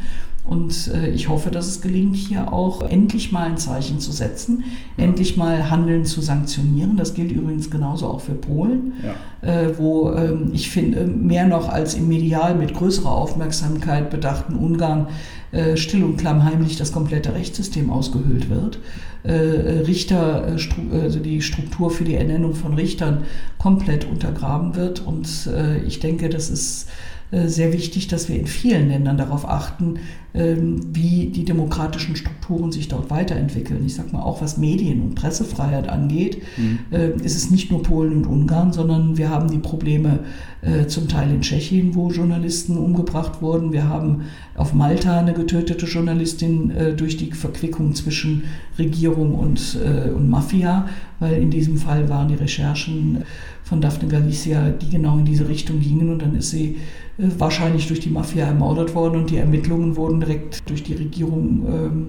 Und 0.48 0.90
äh, 0.94 1.10
ich 1.10 1.28
hoffe, 1.28 1.50
dass 1.50 1.66
es 1.66 1.82
gelingt, 1.82 2.16
hier 2.16 2.54
auch 2.54 2.80
endlich 2.82 3.32
mal 3.32 3.44
ein 3.44 3.58
Zeichen 3.58 4.00
zu 4.00 4.12
setzen, 4.12 4.64
ja. 4.96 5.04
endlich 5.04 5.36
mal 5.36 5.70
Handeln 5.70 6.06
zu 6.06 6.22
sanktionieren. 6.22 6.96
Das 6.96 7.12
gilt 7.12 7.32
übrigens 7.32 7.70
genauso 7.70 8.06
auch 8.06 8.22
für 8.22 8.32
Polen, 8.32 8.94
ja. 9.02 9.46
äh, 9.46 9.78
wo 9.78 10.10
ähm, 10.12 10.50
ich 10.54 10.70
finde, 10.70 11.04
mehr 11.04 11.46
noch 11.46 11.68
als 11.68 11.92
im 11.92 12.08
medial 12.08 12.54
mit 12.54 12.72
größerer 12.72 13.10
Aufmerksamkeit 13.10 14.08
bedachten 14.08 14.54
Ungarn 14.54 15.08
äh, 15.52 15.76
still 15.76 16.02
und 16.02 16.16
klammheimlich 16.16 16.76
das 16.76 16.92
komplette 16.92 17.34
Rechtssystem 17.34 17.90
ausgehöhlt 17.90 18.48
wird. 18.50 18.80
Richter, 19.24 20.56
also 20.92 21.18
die 21.18 21.42
Struktur 21.42 21.90
für 21.90 22.04
die 22.04 22.14
Ernennung 22.14 22.54
von 22.54 22.74
Richtern 22.74 23.24
komplett 23.58 24.06
untergraben 24.08 24.76
wird. 24.76 25.04
Und 25.04 25.50
ich 25.86 25.98
denke, 25.98 26.28
das 26.28 26.50
ist 26.50 26.88
sehr 27.30 27.72
wichtig, 27.72 28.08
dass 28.08 28.28
wir 28.28 28.38
in 28.38 28.46
vielen 28.46 28.88
Ländern 28.88 29.18
darauf 29.18 29.46
achten, 29.46 29.98
ähm, 30.34 30.80
wie 30.92 31.26
die 31.34 31.44
demokratischen 31.44 32.14
Strukturen 32.14 32.70
sich 32.70 32.86
dort 32.88 33.10
weiterentwickeln. 33.10 33.84
Ich 33.86 33.94
sage 33.94 34.10
mal, 34.12 34.22
auch 34.22 34.42
was 34.42 34.58
Medien- 34.58 35.00
und 35.00 35.14
Pressefreiheit 35.14 35.88
angeht, 35.88 36.42
mhm. 36.56 36.78
Äh, 36.90 37.10
ist 37.24 37.34
es 37.34 37.50
nicht 37.50 37.70
nur 37.70 37.82
Polen 37.82 38.18
und 38.18 38.26
Ungarn, 38.26 38.72
sondern 38.72 39.16
wir 39.16 39.30
haben 39.30 39.50
die 39.50 39.58
Probleme 39.58 40.20
äh, 40.60 40.86
zum 40.86 41.08
Teil 41.08 41.30
in 41.30 41.40
Tschechien, 41.40 41.94
wo 41.94 42.10
Journalisten 42.10 42.76
umgebracht 42.76 43.42
wurden. 43.42 43.72
Wir 43.72 43.88
haben 43.88 44.24
auf 44.54 44.74
Malta 44.74 45.18
eine 45.18 45.32
getötete 45.32 45.86
Journalistin 45.86 46.70
äh, 46.70 46.94
durch 46.94 47.16
die 47.16 47.32
Verquickung 47.32 47.94
zwischen 47.94 48.44
Regierung 48.78 49.34
und, 49.34 49.76
und 50.14 50.28
Mafia, 50.28 50.88
weil 51.18 51.42
in 51.42 51.50
diesem 51.50 51.78
Fall 51.78 52.08
waren 52.08 52.28
die 52.28 52.36
Recherchen 52.36 53.24
von 53.64 53.80
Daphne 53.80 54.08
Galicia, 54.08 54.70
die 54.70 54.88
genau 54.88 55.18
in 55.18 55.24
diese 55.24 55.48
Richtung 55.48 55.80
gingen 55.80 56.10
und 56.10 56.22
dann 56.22 56.36
ist 56.36 56.50
sie 56.50 56.76
wahrscheinlich 57.18 57.88
durch 57.88 57.98
die 57.98 58.10
Mafia 58.10 58.46
ermordet 58.46 58.94
worden 58.94 59.16
und 59.20 59.30
die 59.30 59.38
Ermittlungen 59.38 59.96
wurden 59.96 60.20
direkt 60.20 60.68
durch 60.70 60.84
die 60.84 60.94
Regierung 60.94 61.66
ähm, 61.68 62.06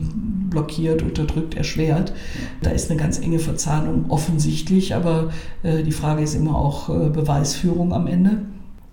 blockiert, 0.50 1.02
unterdrückt, 1.02 1.56
erschwert. 1.56 2.14
Da 2.62 2.70
ist 2.70 2.92
eine 2.92 3.00
ganz 3.00 3.20
enge 3.20 3.40
Verzahnung 3.40 4.06
offensichtlich, 4.10 4.94
aber 4.94 5.32
äh, 5.64 5.82
die 5.84 5.92
Frage 5.92 6.22
ist 6.22 6.36
immer 6.36 6.56
auch 6.56 6.90
äh, 6.90 7.10
Beweisführung 7.10 7.92
am 7.92 8.06
Ende. 8.06 8.44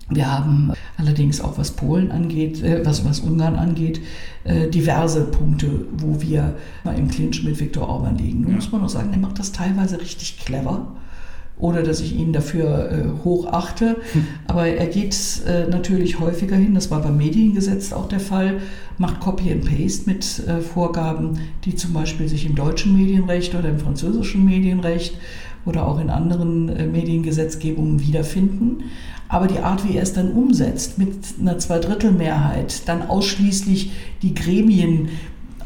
Wir 0.09 0.31
haben 0.31 0.73
allerdings 0.97 1.41
auch, 1.41 1.57
was 1.57 1.71
Polen 1.71 2.11
angeht, 2.11 2.63
äh, 2.63 2.83
was, 2.83 3.05
was 3.05 3.19
Ungarn 3.19 3.55
angeht, 3.55 4.01
äh, 4.43 4.69
diverse 4.69 5.25
Punkte, 5.25 5.85
wo 5.97 6.19
wir 6.19 6.55
mal 6.83 6.97
im 6.97 7.09
Clinch 7.09 7.43
mit 7.43 7.59
Viktor 7.59 7.87
Orban 7.87 8.17
liegen. 8.17 8.41
Nun 8.41 8.55
muss 8.55 8.71
man 8.71 8.83
auch 8.83 8.89
sagen, 8.89 9.09
er 9.11 9.19
macht 9.19 9.37
das 9.37 9.51
teilweise 9.51 10.01
richtig 10.01 10.39
clever 10.39 10.87
oder 11.59 11.81
dass 11.81 12.01
ich 12.01 12.15
ihn 12.15 12.33
dafür 12.33 12.91
äh, 12.91 13.23
hochachte. 13.25 13.97
Aber 14.47 14.67
er 14.67 14.87
geht 14.87 15.15
äh, 15.47 15.67
natürlich 15.67 16.19
häufiger 16.19 16.55
hin, 16.55 16.75
das 16.75 16.91
war 16.91 17.01
beim 17.01 17.17
Mediengesetz 17.17 17.93
auch 17.93 18.07
der 18.07 18.19
Fall, 18.19 18.61
macht 18.97 19.19
Copy 19.19 19.51
and 19.51 19.65
Paste 19.65 20.09
mit 20.09 20.47
äh, 20.47 20.61
Vorgaben, 20.61 21.39
die 21.65 21.75
zum 21.75 21.93
Beispiel 21.93 22.27
sich 22.27 22.45
im 22.45 22.55
deutschen 22.55 22.95
Medienrecht 22.95 23.55
oder 23.55 23.69
im 23.69 23.79
französischen 23.79 24.45
Medienrecht 24.45 25.17
oder 25.65 25.87
auch 25.87 25.99
in 25.99 26.09
anderen 26.09 26.69
äh, 26.69 26.85
Mediengesetzgebungen 26.85 27.99
wiederfinden. 28.01 28.83
Aber 29.29 29.47
die 29.47 29.59
Art, 29.59 29.87
wie 29.87 29.97
er 29.97 30.03
es 30.03 30.13
dann 30.13 30.31
umsetzt, 30.31 30.97
mit 30.97 31.09
einer 31.39 31.57
Zweidrittelmehrheit, 31.57 32.87
dann 32.87 33.01
ausschließlich 33.01 33.91
die 34.21 34.33
Gremien 34.33 35.09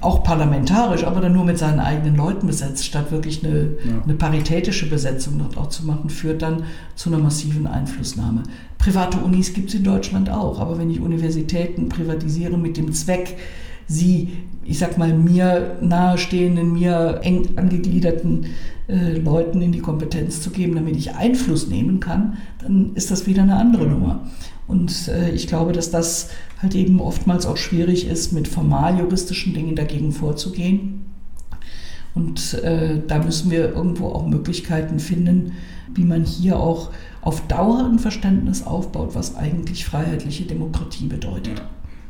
auch 0.01 0.23
parlamentarisch, 0.23 1.03
aber 1.03 1.21
dann 1.21 1.33
nur 1.33 1.45
mit 1.45 1.57
seinen 1.57 1.79
eigenen 1.79 2.15
Leuten 2.15 2.47
besetzt, 2.47 2.85
statt 2.85 3.11
wirklich 3.11 3.45
eine, 3.45 3.59
ja. 3.85 4.01
eine 4.03 4.15
paritätische 4.15 4.89
Besetzung 4.89 5.37
dort 5.37 5.57
auch 5.57 5.69
zu 5.69 5.85
machen, 5.85 6.09
führt 6.09 6.41
dann 6.41 6.63
zu 6.95 7.09
einer 7.09 7.19
massiven 7.19 7.67
Einflussnahme. 7.67 8.43
Private 8.79 9.17
Unis 9.19 9.53
gibt 9.53 9.69
es 9.69 9.75
in 9.75 9.83
Deutschland 9.83 10.29
auch, 10.29 10.59
aber 10.59 10.79
wenn 10.79 10.89
ich 10.89 10.99
Universitäten 10.99 11.87
privatisiere 11.87 12.57
mit 12.57 12.77
dem 12.77 12.91
Zweck, 12.93 13.37
sie, 13.87 14.29
ich 14.63 14.79
sag 14.79 14.97
mal, 14.97 15.13
mir 15.13 15.77
nahestehenden, 15.81 16.73
mir 16.73 17.19
eng 17.21 17.49
angegliederten 17.55 18.47
äh, 18.87 19.17
Leuten 19.19 19.61
in 19.61 19.71
die 19.71 19.79
Kompetenz 19.79 20.41
zu 20.41 20.49
geben, 20.49 20.75
damit 20.75 20.95
ich 20.97 21.15
Einfluss 21.15 21.67
nehmen 21.67 21.99
kann, 21.99 22.37
dann 22.59 22.91
ist 22.95 23.11
das 23.11 23.27
wieder 23.27 23.43
eine 23.43 23.57
andere 23.57 23.85
Nummer. 23.85 24.27
Und 24.71 25.09
äh, 25.09 25.31
ich 25.31 25.47
glaube, 25.47 25.73
dass 25.73 25.91
das 25.91 26.29
halt 26.61 26.75
eben 26.75 27.01
oftmals 27.01 27.45
auch 27.45 27.57
schwierig 27.57 28.07
ist, 28.07 28.31
mit 28.31 28.47
formal 28.47 28.97
juristischen 28.97 29.53
Dingen 29.53 29.75
dagegen 29.75 30.13
vorzugehen. 30.13 31.01
Und 32.15 32.53
äh, 32.63 33.01
da 33.05 33.19
müssen 33.19 33.51
wir 33.51 33.73
irgendwo 33.73 34.07
auch 34.07 34.25
Möglichkeiten 34.25 34.99
finden, 34.99 35.51
wie 35.93 36.05
man 36.05 36.23
hier 36.23 36.57
auch 36.57 36.91
auf 37.21 37.45
Dauer 37.47 37.85
ein 37.85 37.99
Verständnis 37.99 38.65
aufbaut, 38.65 39.09
was 39.13 39.35
eigentlich 39.35 39.83
freiheitliche 39.83 40.45
Demokratie 40.45 41.07
bedeutet. 41.07 41.61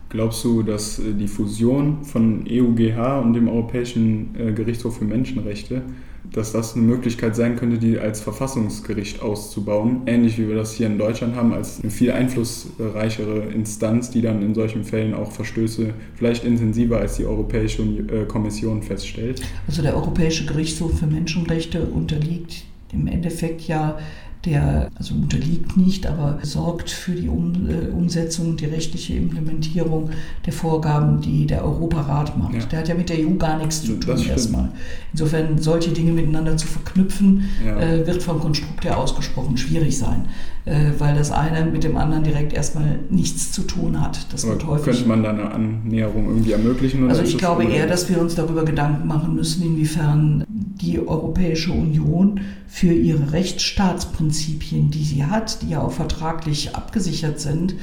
Glaubst 0.10 0.44
du, 0.44 0.62
dass 0.62 1.00
äh, 1.00 1.14
die 1.14 1.28
Fusion 1.28 2.04
von 2.04 2.46
EUGH 2.48 3.24
und 3.24 3.34
dem 3.34 3.50
Europäischen 3.50 4.36
äh, 4.38 4.52
Gerichtshof 4.52 4.98
für 4.98 5.06
Menschenrechte 5.06 5.82
dass 6.24 6.52
das 6.52 6.76
eine 6.76 6.86
Möglichkeit 6.86 7.36
sein 7.36 7.56
könnte, 7.56 7.78
die 7.78 8.00
als 8.00 8.22
Verfassungsgericht 8.22 9.22
auszubauen, 9.22 10.02
ähnlich 10.06 10.38
wie 10.38 10.48
wir 10.48 10.56
das 10.56 10.74
hier 10.74 10.88
in 10.88 10.98
Deutschland 10.98 11.36
haben, 11.36 11.54
als 11.54 11.82
eine 11.82 11.92
viel 11.92 12.12
einflussreichere 12.12 13.50
Instanz, 13.54 14.12
die 14.12 14.22
dann 14.22 14.42
in 14.42 14.54
solchen 14.54 14.84
Fällen 14.84 15.14
auch 15.14 15.32
Verstöße 15.32 15.94
vielleicht 16.16 16.44
intensiver 16.44 17.00
als 17.00 17.18
die 17.18 17.26
Europäische 17.26 17.82
äh, 17.84 18.26
Kommission 18.26 18.84
feststellt. 18.84 19.42
Also 19.68 19.82
der 19.82 19.96
Europäische 19.96 20.46
Gerichtshof 20.46 21.00
für 21.00 21.08
Menschenrechte 21.08 21.86
unterliegt 21.86 22.66
im 22.94 23.08
Endeffekt 23.08 23.62
ja 23.68 23.98
der 24.46 24.90
also 24.96 25.14
unterliegt 25.14 25.78
nicht, 25.78 26.08
aber 26.08 26.40
sorgt 26.42 26.90
für 26.90 27.12
die 27.12 27.28
um, 27.28 27.70
äh, 27.70 27.90
Umsetzung 27.90 28.50
und 28.50 28.62
die 28.62 28.66
rechtliche 28.66 29.14
Implementierung 29.14 30.10
der 30.46 30.54
Vorgaben, 30.54 31.22
die 31.22 31.46
der 31.46 31.64
Europarat 31.64 32.38
macht. 32.38 32.56
Ja. 32.56 32.66
Der 32.66 32.80
hat 32.80 32.88
ja 32.88 32.96
mit 32.96 33.10
der 33.10 33.20
EU 33.20 33.36
gar 33.38 33.58
nichts 33.60 33.84
zu 33.84 34.00
tun 34.00 34.18
erstmal. 34.18 34.70
Insofern 35.14 35.60
solche 35.60 35.92
Dinge 35.92 36.12
miteinander 36.12 36.58
zu 36.58 36.68
verknüpfen, 36.68 37.50
ja. 37.66 37.80
äh, 37.80 38.08
wird 38.08 38.24
vom 38.24 38.40
Konstrukt 38.40 38.84
her 38.84 38.98
ausgesprochen 38.98 39.58
schwierig 39.58 39.98
sein, 39.98 40.26
äh, 40.66 40.92
weil 40.98 41.16
das 41.16 41.32
eine 41.32 41.66
mit 41.66 41.84
dem 41.84 41.96
anderen 41.98 42.24
direkt 42.24 42.54
erstmal 42.54 43.00
nichts 43.10 43.52
zu 43.52 43.62
tun 43.62 44.02
hat. 44.02 44.26
Das 44.32 44.48
wird 44.48 44.66
häufig, 44.66 44.86
könnte 44.86 45.08
man 45.08 45.24
da 45.24 45.30
eine 45.30 45.52
Annäherung 45.52 46.28
irgendwie 46.28 46.54
ermöglichen? 46.54 47.08
also 47.10 47.22
ich 47.22 47.38
glaube 47.38 47.66
eher, 47.66 47.86
dass 47.88 48.10
wir 48.10 48.20
uns 48.20 48.36
darüber 48.36 48.66
Gedanken 48.66 49.08
machen 49.08 49.36
müssen, 49.36 49.64
inwiefern 49.64 50.46
die 50.82 51.00
Europäische 51.00 51.72
Union 51.72 52.42
für 52.68 52.94
ihre 52.94 53.32
Rechtsstaatsprinzipien, 53.32 54.92
die 54.92 55.04
sie 55.04 55.26
hat, 55.26 55.62
die 55.62 55.70
ja 55.70 55.82
auch 55.82 55.92
vertraglich 55.92 56.76
abgesichert 56.76 57.40
sind, 57.40 57.76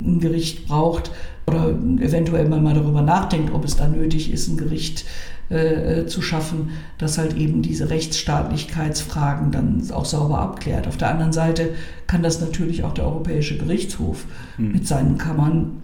ein 0.00 0.20
Gericht 0.20 0.66
braucht 0.66 1.10
oder 1.46 1.70
eventuell 1.70 2.48
mal 2.48 2.74
darüber 2.74 3.02
nachdenkt, 3.02 3.52
ob 3.52 3.64
es 3.64 3.76
da 3.76 3.88
nötig 3.88 4.32
ist, 4.32 4.48
ein 4.48 4.56
Gericht 4.56 5.04
äh, 5.48 6.06
zu 6.06 6.22
schaffen, 6.22 6.70
das 6.98 7.18
halt 7.18 7.36
eben 7.36 7.62
diese 7.62 7.90
Rechtsstaatlichkeitsfragen 7.90 9.50
dann 9.50 9.82
auch 9.92 10.04
sauber 10.04 10.38
abklärt. 10.38 10.86
Auf 10.86 10.96
der 10.96 11.10
anderen 11.10 11.32
Seite 11.32 11.70
kann 12.06 12.22
das 12.22 12.40
natürlich 12.40 12.84
auch 12.84 12.94
der 12.94 13.06
Europäische 13.06 13.58
Gerichtshof 13.58 14.24
mhm. 14.56 14.72
mit 14.72 14.86
seinen 14.86 15.18
Kammern 15.18 15.82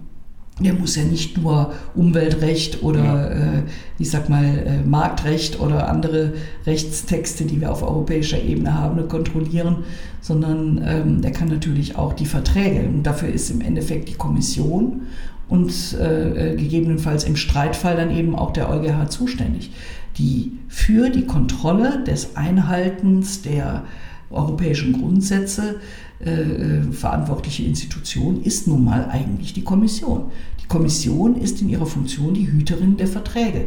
der 0.61 0.75
muss 0.75 0.97
ja 0.97 1.05
nicht 1.05 1.39
nur 1.39 1.73
Umweltrecht 1.95 2.83
oder, 2.83 3.05
ja. 3.05 3.27
äh, 3.29 3.63
ich 3.99 4.11
sag 4.11 4.29
mal, 4.29 4.45
äh, 4.45 4.87
Marktrecht 4.87 5.61
oder 5.61 5.89
andere 5.89 6.35
Rechtstexte, 6.67 7.45
die 7.45 7.61
wir 7.61 7.71
auf 7.71 7.83
europäischer 7.83 8.43
Ebene 8.43 8.75
haben, 8.75 9.07
kontrollieren, 9.09 9.85
sondern 10.21 10.83
ähm, 10.85 11.23
der 11.23 11.33
kann 11.33 11.49
natürlich 11.49 11.97
auch 11.97 12.13
die 12.13 12.27
Verträge. 12.27 12.89
Und 12.89 13.05
dafür 13.05 13.29
ist 13.29 13.51
im 13.51 13.61
Endeffekt 13.61 14.09
die 14.09 14.15
Kommission 14.15 15.03
und 15.49 15.73
äh, 15.99 16.53
äh 16.53 16.57
gegebenenfalls 16.57 17.25
im 17.25 17.37
Streitfall 17.37 17.97
dann 17.97 18.15
eben 18.15 18.35
auch 18.35 18.53
der 18.53 18.69
EuGH 18.69 19.09
zuständig, 19.09 19.71
die 20.19 20.53
für 20.69 21.09
die 21.09 21.25
Kontrolle 21.25 22.03
des 22.05 22.37
Einhaltens 22.37 23.43
der 23.43 23.85
europäischen 24.31 24.93
Grundsätze 24.93 25.77
äh, 26.25 26.31
äh, 26.31 26.83
verantwortliche 26.93 27.63
Institution 27.63 28.43
ist 28.43 28.67
nun 28.67 28.85
mal 28.85 29.09
eigentlich 29.09 29.53
die 29.53 29.63
Kommission. 29.63 30.33
Die 30.61 30.67
Kommission 30.67 31.37
ist 31.37 31.63
in 31.63 31.69
ihrer 31.69 31.87
Funktion 31.87 32.35
die 32.35 32.51
Hüterin 32.51 32.97
der 32.97 33.07
Verträge. 33.07 33.67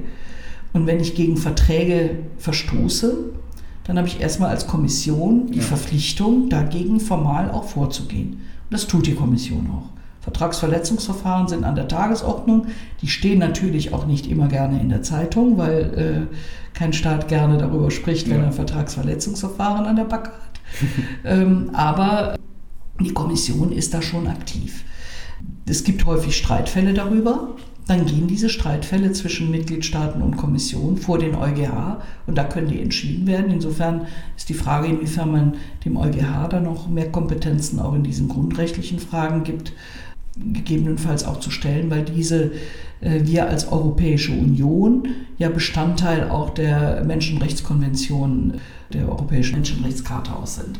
Und 0.73 0.85
wenn 0.85 0.99
ich 0.99 1.15
gegen 1.15 1.37
Verträge 1.37 2.19
verstoße, 2.37 3.31
dann 3.85 3.97
habe 3.97 4.07
ich 4.07 4.19
erstmal 4.19 4.49
als 4.49 4.67
Kommission 4.67 5.51
die 5.51 5.59
ja. 5.59 5.63
Verpflichtung, 5.63 6.49
dagegen 6.49 6.99
formal 6.99 7.49
auch 7.51 7.63
vorzugehen. 7.63 8.33
Und 8.33 8.41
das 8.69 8.87
tut 8.87 9.07
die 9.07 9.15
Kommission 9.15 9.69
auch. 9.69 9.89
Vertragsverletzungsverfahren 10.21 11.47
sind 11.47 11.63
an 11.63 11.75
der 11.75 11.87
Tagesordnung. 11.87 12.67
Die 13.01 13.07
stehen 13.07 13.39
natürlich 13.39 13.93
auch 13.93 14.05
nicht 14.05 14.27
immer 14.27 14.47
gerne 14.47 14.79
in 14.79 14.89
der 14.89 15.01
Zeitung, 15.01 15.57
weil 15.57 16.27
äh, 16.29 16.35
kein 16.77 16.93
Staat 16.93 17.27
gerne 17.27 17.57
darüber 17.57 17.89
spricht, 17.91 18.29
wenn 18.29 18.41
er 18.41 18.47
ein 18.47 18.53
Vertragsverletzungsverfahren 18.53 19.85
an 19.85 19.95
der 19.95 20.03
Backe 20.03 20.31
hat. 20.31 20.50
ähm, 21.23 21.69
aber 21.73 22.35
die 22.99 23.13
Kommission 23.13 23.71
ist 23.71 23.93
da 23.93 24.01
schon 24.01 24.27
aktiv. 24.27 24.83
Es 25.65 25.83
gibt 25.83 26.05
häufig 26.05 26.35
Streitfälle 26.35 26.93
darüber. 26.93 27.55
Dann 27.87 28.05
gehen 28.05 28.27
diese 28.27 28.47
Streitfälle 28.47 29.11
zwischen 29.11 29.49
Mitgliedstaaten 29.49 30.21
und 30.21 30.37
Kommission 30.37 30.97
vor 30.97 31.17
den 31.17 31.35
EuGH 31.35 32.01
und 32.27 32.37
da 32.37 32.43
können 32.43 32.67
die 32.67 32.79
entschieden 32.79 33.25
werden. 33.25 33.51
Insofern 33.51 34.07
ist 34.37 34.49
die 34.49 34.53
Frage, 34.53 34.87
inwiefern 34.87 35.31
man 35.31 35.53
dem 35.83 35.97
EuGH 35.97 36.47
da 36.49 36.59
noch 36.59 36.87
mehr 36.87 37.11
Kompetenzen 37.11 37.79
auch 37.79 37.93
in 37.93 38.03
diesen 38.03 38.29
grundrechtlichen 38.29 38.99
Fragen 38.99 39.43
gibt, 39.43 39.73
gegebenenfalls 40.37 41.25
auch 41.25 41.39
zu 41.39 41.51
stellen, 41.51 41.89
weil 41.89 42.05
diese 42.05 42.51
wir 43.01 43.49
als 43.49 43.67
Europäische 43.71 44.31
Union 44.31 45.07
ja 45.39 45.49
Bestandteil 45.49 46.29
auch 46.29 46.51
der 46.51 47.03
Menschenrechtskonvention 47.03 48.53
der 48.93 49.09
Europäischen 49.09 49.55
Menschenrechtscharta 49.55 50.33
aus 50.33 50.57
sind. 50.57 50.79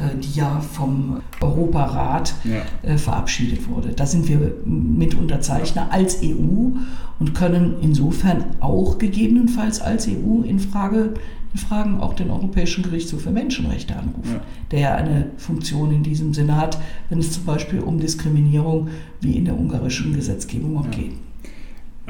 Äh, 0.00 0.18
die 0.18 0.38
ja 0.38 0.60
vom 0.60 1.20
Europarat 1.40 2.34
ja. 2.44 2.62
Äh, 2.88 2.96
verabschiedet 2.96 3.68
wurde. 3.68 3.90
Da 3.90 4.06
sind 4.06 4.28
wir 4.28 4.54
Mitunterzeichner 4.64 5.88
als 5.90 6.22
EU 6.22 6.70
und 7.18 7.34
können 7.34 7.74
insofern 7.82 8.44
auch 8.60 8.98
gegebenenfalls 8.98 9.80
als 9.80 10.08
EU 10.08 10.42
in 10.42 10.58
Frage 10.58 11.14
in 11.52 11.58
Fragen 11.58 11.98
auch 11.98 12.14
den 12.14 12.30
Europäischen 12.30 12.84
Gerichtshof 12.84 13.22
für 13.22 13.32
Menschenrechte 13.32 13.96
anrufen, 13.96 14.34
ja. 14.34 14.42
der 14.70 14.78
ja 14.78 14.94
eine 14.94 15.32
Funktion 15.36 15.90
in 15.90 16.04
diesem 16.04 16.32
Sinne 16.32 16.56
hat, 16.56 16.78
wenn 17.08 17.18
es 17.18 17.32
zum 17.32 17.44
Beispiel 17.44 17.80
um 17.80 17.98
Diskriminierung 17.98 18.86
wie 19.20 19.32
in 19.32 19.46
der 19.46 19.58
ungarischen 19.58 20.14
Gesetzgebung 20.14 20.78
auch 20.78 20.84
ja. 20.84 20.90
geht. 20.92 21.12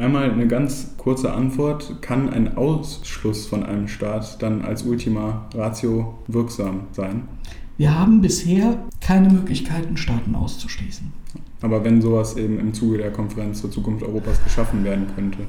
Einmal 0.01 0.31
eine 0.31 0.49
ganz 0.49 0.95
kurze 0.97 1.31
Antwort. 1.31 2.01
Kann 2.01 2.31
ein 2.31 2.57
Ausschluss 2.57 3.47
von 3.47 3.63
einem 3.65 3.87
Staat 3.87 4.43
dann 4.43 4.63
als 4.63 4.85
Ultima 4.85 5.47
Ratio 5.53 6.15
wirksam 6.27 6.85
sein? 6.93 7.29
Wir 7.77 7.99
haben 7.99 8.23
bisher 8.23 8.79
keine 9.03 9.29
Möglichkeiten, 9.29 9.99
Staaten 9.99 10.35
auszuschließen. 10.35 11.13
Aber 11.61 11.85
wenn 11.85 12.01
sowas 12.01 12.39
eben 12.39 12.59
im 12.59 12.73
Zuge 12.73 12.97
der 12.97 13.11
Konferenz 13.11 13.61
zur 13.61 13.71
Zukunft 13.71 14.03
Europas 14.03 14.43
geschaffen 14.43 14.85
werden 14.85 15.07
könnte? 15.15 15.41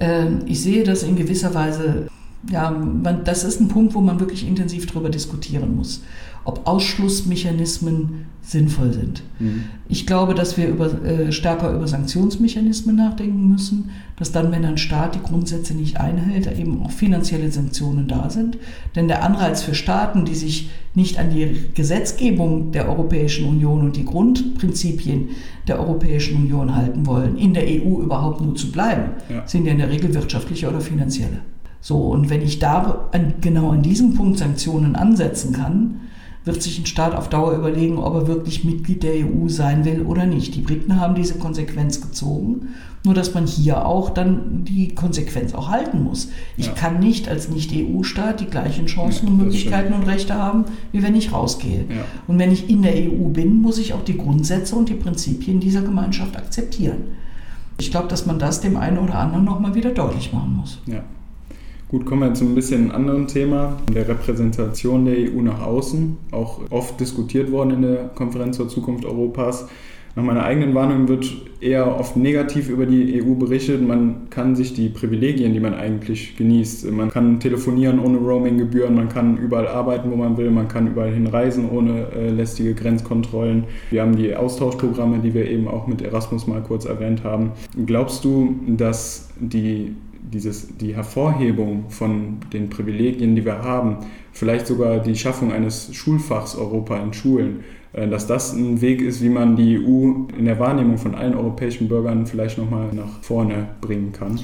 Ähm, 0.00 0.38
ich 0.46 0.62
sehe 0.62 0.82
das 0.82 1.02
in 1.02 1.14
gewisser 1.14 1.52
Weise, 1.52 2.08
ja, 2.50 2.70
man, 2.70 3.22
das 3.22 3.44
ist 3.44 3.60
ein 3.60 3.68
Punkt, 3.68 3.94
wo 3.94 4.00
man 4.00 4.18
wirklich 4.18 4.48
intensiv 4.48 4.86
darüber 4.86 5.10
diskutieren 5.10 5.76
muss 5.76 6.02
ob 6.44 6.66
Ausschlussmechanismen 6.66 8.26
sinnvoll 8.44 8.92
sind. 8.92 9.22
Mhm. 9.38 9.64
Ich 9.88 10.06
glaube, 10.06 10.34
dass 10.34 10.56
wir 10.56 10.66
über, 10.66 10.86
äh, 11.04 11.30
stärker 11.30 11.72
über 11.72 11.86
Sanktionsmechanismen 11.86 12.96
nachdenken 12.96 13.48
müssen, 13.48 13.90
dass 14.16 14.32
dann, 14.32 14.50
wenn 14.50 14.64
ein 14.64 14.78
Staat 14.78 15.14
die 15.14 15.22
Grundsätze 15.22 15.74
nicht 15.74 16.00
einhält, 16.00 16.46
eben 16.58 16.82
auch 16.82 16.90
finanzielle 16.90 17.52
Sanktionen 17.52 18.08
da 18.08 18.30
sind. 18.30 18.58
Denn 18.96 19.06
der 19.06 19.22
Anreiz 19.22 19.62
für 19.62 19.74
Staaten, 19.74 20.24
die 20.24 20.34
sich 20.34 20.70
nicht 20.94 21.18
an 21.20 21.30
die 21.30 21.68
Gesetzgebung 21.74 22.72
der 22.72 22.88
Europäischen 22.88 23.48
Union 23.48 23.82
und 23.82 23.96
die 23.96 24.04
Grundprinzipien 24.04 25.28
der 25.68 25.78
Europäischen 25.78 26.36
Union 26.36 26.74
halten 26.74 27.06
wollen, 27.06 27.38
in 27.38 27.54
der 27.54 27.64
EU 27.64 28.00
überhaupt 28.00 28.40
nur 28.40 28.56
zu 28.56 28.72
bleiben, 28.72 29.12
ja. 29.30 29.46
sind 29.46 29.66
ja 29.66 29.72
in 29.72 29.78
der 29.78 29.90
Regel 29.90 30.12
wirtschaftliche 30.14 30.68
oder 30.68 30.80
finanzielle. 30.80 31.38
So, 31.80 31.96
und 31.96 32.28
wenn 32.28 32.42
ich 32.42 32.58
da 32.58 33.08
an, 33.12 33.34
genau 33.40 33.70
an 33.70 33.82
diesem 33.82 34.14
Punkt 34.14 34.38
Sanktionen 34.38 34.96
ansetzen 34.96 35.52
kann, 35.52 36.00
wird 36.44 36.62
sich 36.62 36.78
ein 36.78 36.86
Staat 36.86 37.14
auf 37.14 37.28
Dauer 37.28 37.52
überlegen, 37.52 37.98
ob 37.98 38.14
er 38.14 38.26
wirklich 38.26 38.64
Mitglied 38.64 39.02
der 39.02 39.14
EU 39.14 39.48
sein 39.48 39.84
will 39.84 40.02
oder 40.02 40.26
nicht. 40.26 40.54
Die 40.54 40.60
Briten 40.60 41.00
haben 41.00 41.14
diese 41.14 41.38
Konsequenz 41.38 42.00
gezogen, 42.00 42.68
nur 43.04 43.14
dass 43.14 43.34
man 43.34 43.46
hier 43.46 43.86
auch 43.86 44.10
dann 44.10 44.64
die 44.64 44.94
Konsequenz 44.94 45.54
auch 45.54 45.68
halten 45.68 46.02
muss. 46.02 46.30
Ich 46.56 46.66
ja. 46.66 46.72
kann 46.72 46.98
nicht 46.98 47.28
als 47.28 47.48
Nicht-EU-Staat 47.48 48.40
die 48.40 48.46
gleichen 48.46 48.86
Chancen 48.86 49.26
ja, 49.26 49.32
und 49.32 49.38
Möglichkeiten 49.38 49.92
und 49.92 50.02
Rechte 50.04 50.34
haben, 50.34 50.64
wie 50.90 51.02
wenn 51.02 51.14
ich 51.14 51.32
rausgehe. 51.32 51.84
Ja. 51.88 52.04
Und 52.26 52.38
wenn 52.38 52.50
ich 52.50 52.68
in 52.68 52.82
der 52.82 52.94
EU 52.94 53.28
bin, 53.28 53.60
muss 53.60 53.78
ich 53.78 53.94
auch 53.94 54.04
die 54.04 54.16
Grundsätze 54.16 54.74
und 54.74 54.88
die 54.88 54.94
Prinzipien 54.94 55.60
dieser 55.60 55.82
Gemeinschaft 55.82 56.36
akzeptieren. 56.36 56.98
Ich 57.78 57.90
glaube, 57.90 58.08
dass 58.08 58.26
man 58.26 58.38
das 58.38 58.60
dem 58.60 58.76
einen 58.76 58.98
oder 58.98 59.14
anderen 59.14 59.44
nochmal 59.44 59.74
wieder 59.74 59.90
deutlich 59.90 60.32
machen 60.32 60.56
muss. 60.56 60.80
Ja. 60.86 61.02
Gut, 61.92 62.06
kommen 62.06 62.22
wir 62.22 62.32
zu 62.32 62.46
ein 62.46 62.54
bisschen 62.54 62.90
anderen 62.90 63.26
Thema, 63.26 63.76
der 63.94 64.08
Repräsentation 64.08 65.04
der 65.04 65.14
EU 65.14 65.42
nach 65.42 65.60
außen. 65.60 66.16
Auch 66.30 66.60
oft 66.70 66.98
diskutiert 66.98 67.52
worden 67.52 67.70
in 67.72 67.82
der 67.82 68.04
Konferenz 68.14 68.56
zur 68.56 68.70
Zukunft 68.70 69.04
Europas. 69.04 69.68
Nach 70.16 70.22
meiner 70.22 70.42
eigenen 70.42 70.74
Warnung 70.74 71.06
wird 71.08 71.30
eher 71.60 72.00
oft 72.00 72.16
negativ 72.16 72.70
über 72.70 72.86
die 72.86 73.22
EU 73.22 73.34
berichtet. 73.34 73.86
Man 73.86 74.30
kann 74.30 74.56
sich 74.56 74.72
die 74.72 74.88
Privilegien, 74.88 75.52
die 75.52 75.60
man 75.60 75.74
eigentlich 75.74 76.34
genießt, 76.38 76.90
man 76.92 77.10
kann 77.10 77.40
telefonieren 77.40 77.98
ohne 77.98 78.16
Roaming-Gebühren, 78.16 78.94
man 78.94 79.10
kann 79.10 79.36
überall 79.36 79.68
arbeiten, 79.68 80.10
wo 80.10 80.16
man 80.16 80.38
will, 80.38 80.50
man 80.50 80.68
kann 80.68 80.86
überall 80.86 81.12
hinreisen 81.12 81.68
ohne 81.68 82.06
äh, 82.16 82.30
lästige 82.30 82.72
Grenzkontrollen. 82.72 83.64
Wir 83.90 84.00
haben 84.00 84.16
die 84.16 84.34
Austauschprogramme, 84.34 85.18
die 85.18 85.34
wir 85.34 85.46
eben 85.46 85.68
auch 85.68 85.86
mit 85.86 86.00
Erasmus 86.00 86.46
mal 86.46 86.62
kurz 86.62 86.86
erwähnt 86.86 87.22
haben. 87.22 87.50
Glaubst 87.84 88.24
du, 88.24 88.56
dass 88.66 89.28
die 89.38 89.94
dieses, 90.22 90.76
die 90.76 90.94
Hervorhebung 90.94 91.90
von 91.90 92.38
den 92.52 92.70
Privilegien, 92.70 93.34
die 93.34 93.44
wir 93.44 93.62
haben, 93.62 93.98
vielleicht 94.32 94.66
sogar 94.66 95.00
die 95.00 95.16
Schaffung 95.16 95.52
eines 95.52 95.94
Schulfachs 95.94 96.56
Europa 96.56 96.96
in 96.98 97.12
Schulen, 97.12 97.64
äh, 97.92 98.08
dass 98.08 98.26
das 98.26 98.52
ein 98.52 98.80
Weg 98.80 99.02
ist, 99.02 99.22
wie 99.22 99.28
man 99.28 99.56
die 99.56 99.78
EU 99.78 100.28
in 100.36 100.44
der 100.44 100.58
Wahrnehmung 100.58 100.98
von 100.98 101.14
allen 101.14 101.34
europäischen 101.34 101.88
Bürgern 101.88 102.26
vielleicht 102.26 102.58
nochmal 102.58 102.90
nach 102.92 103.22
vorne 103.22 103.68
bringen 103.80 104.12
kann. 104.12 104.38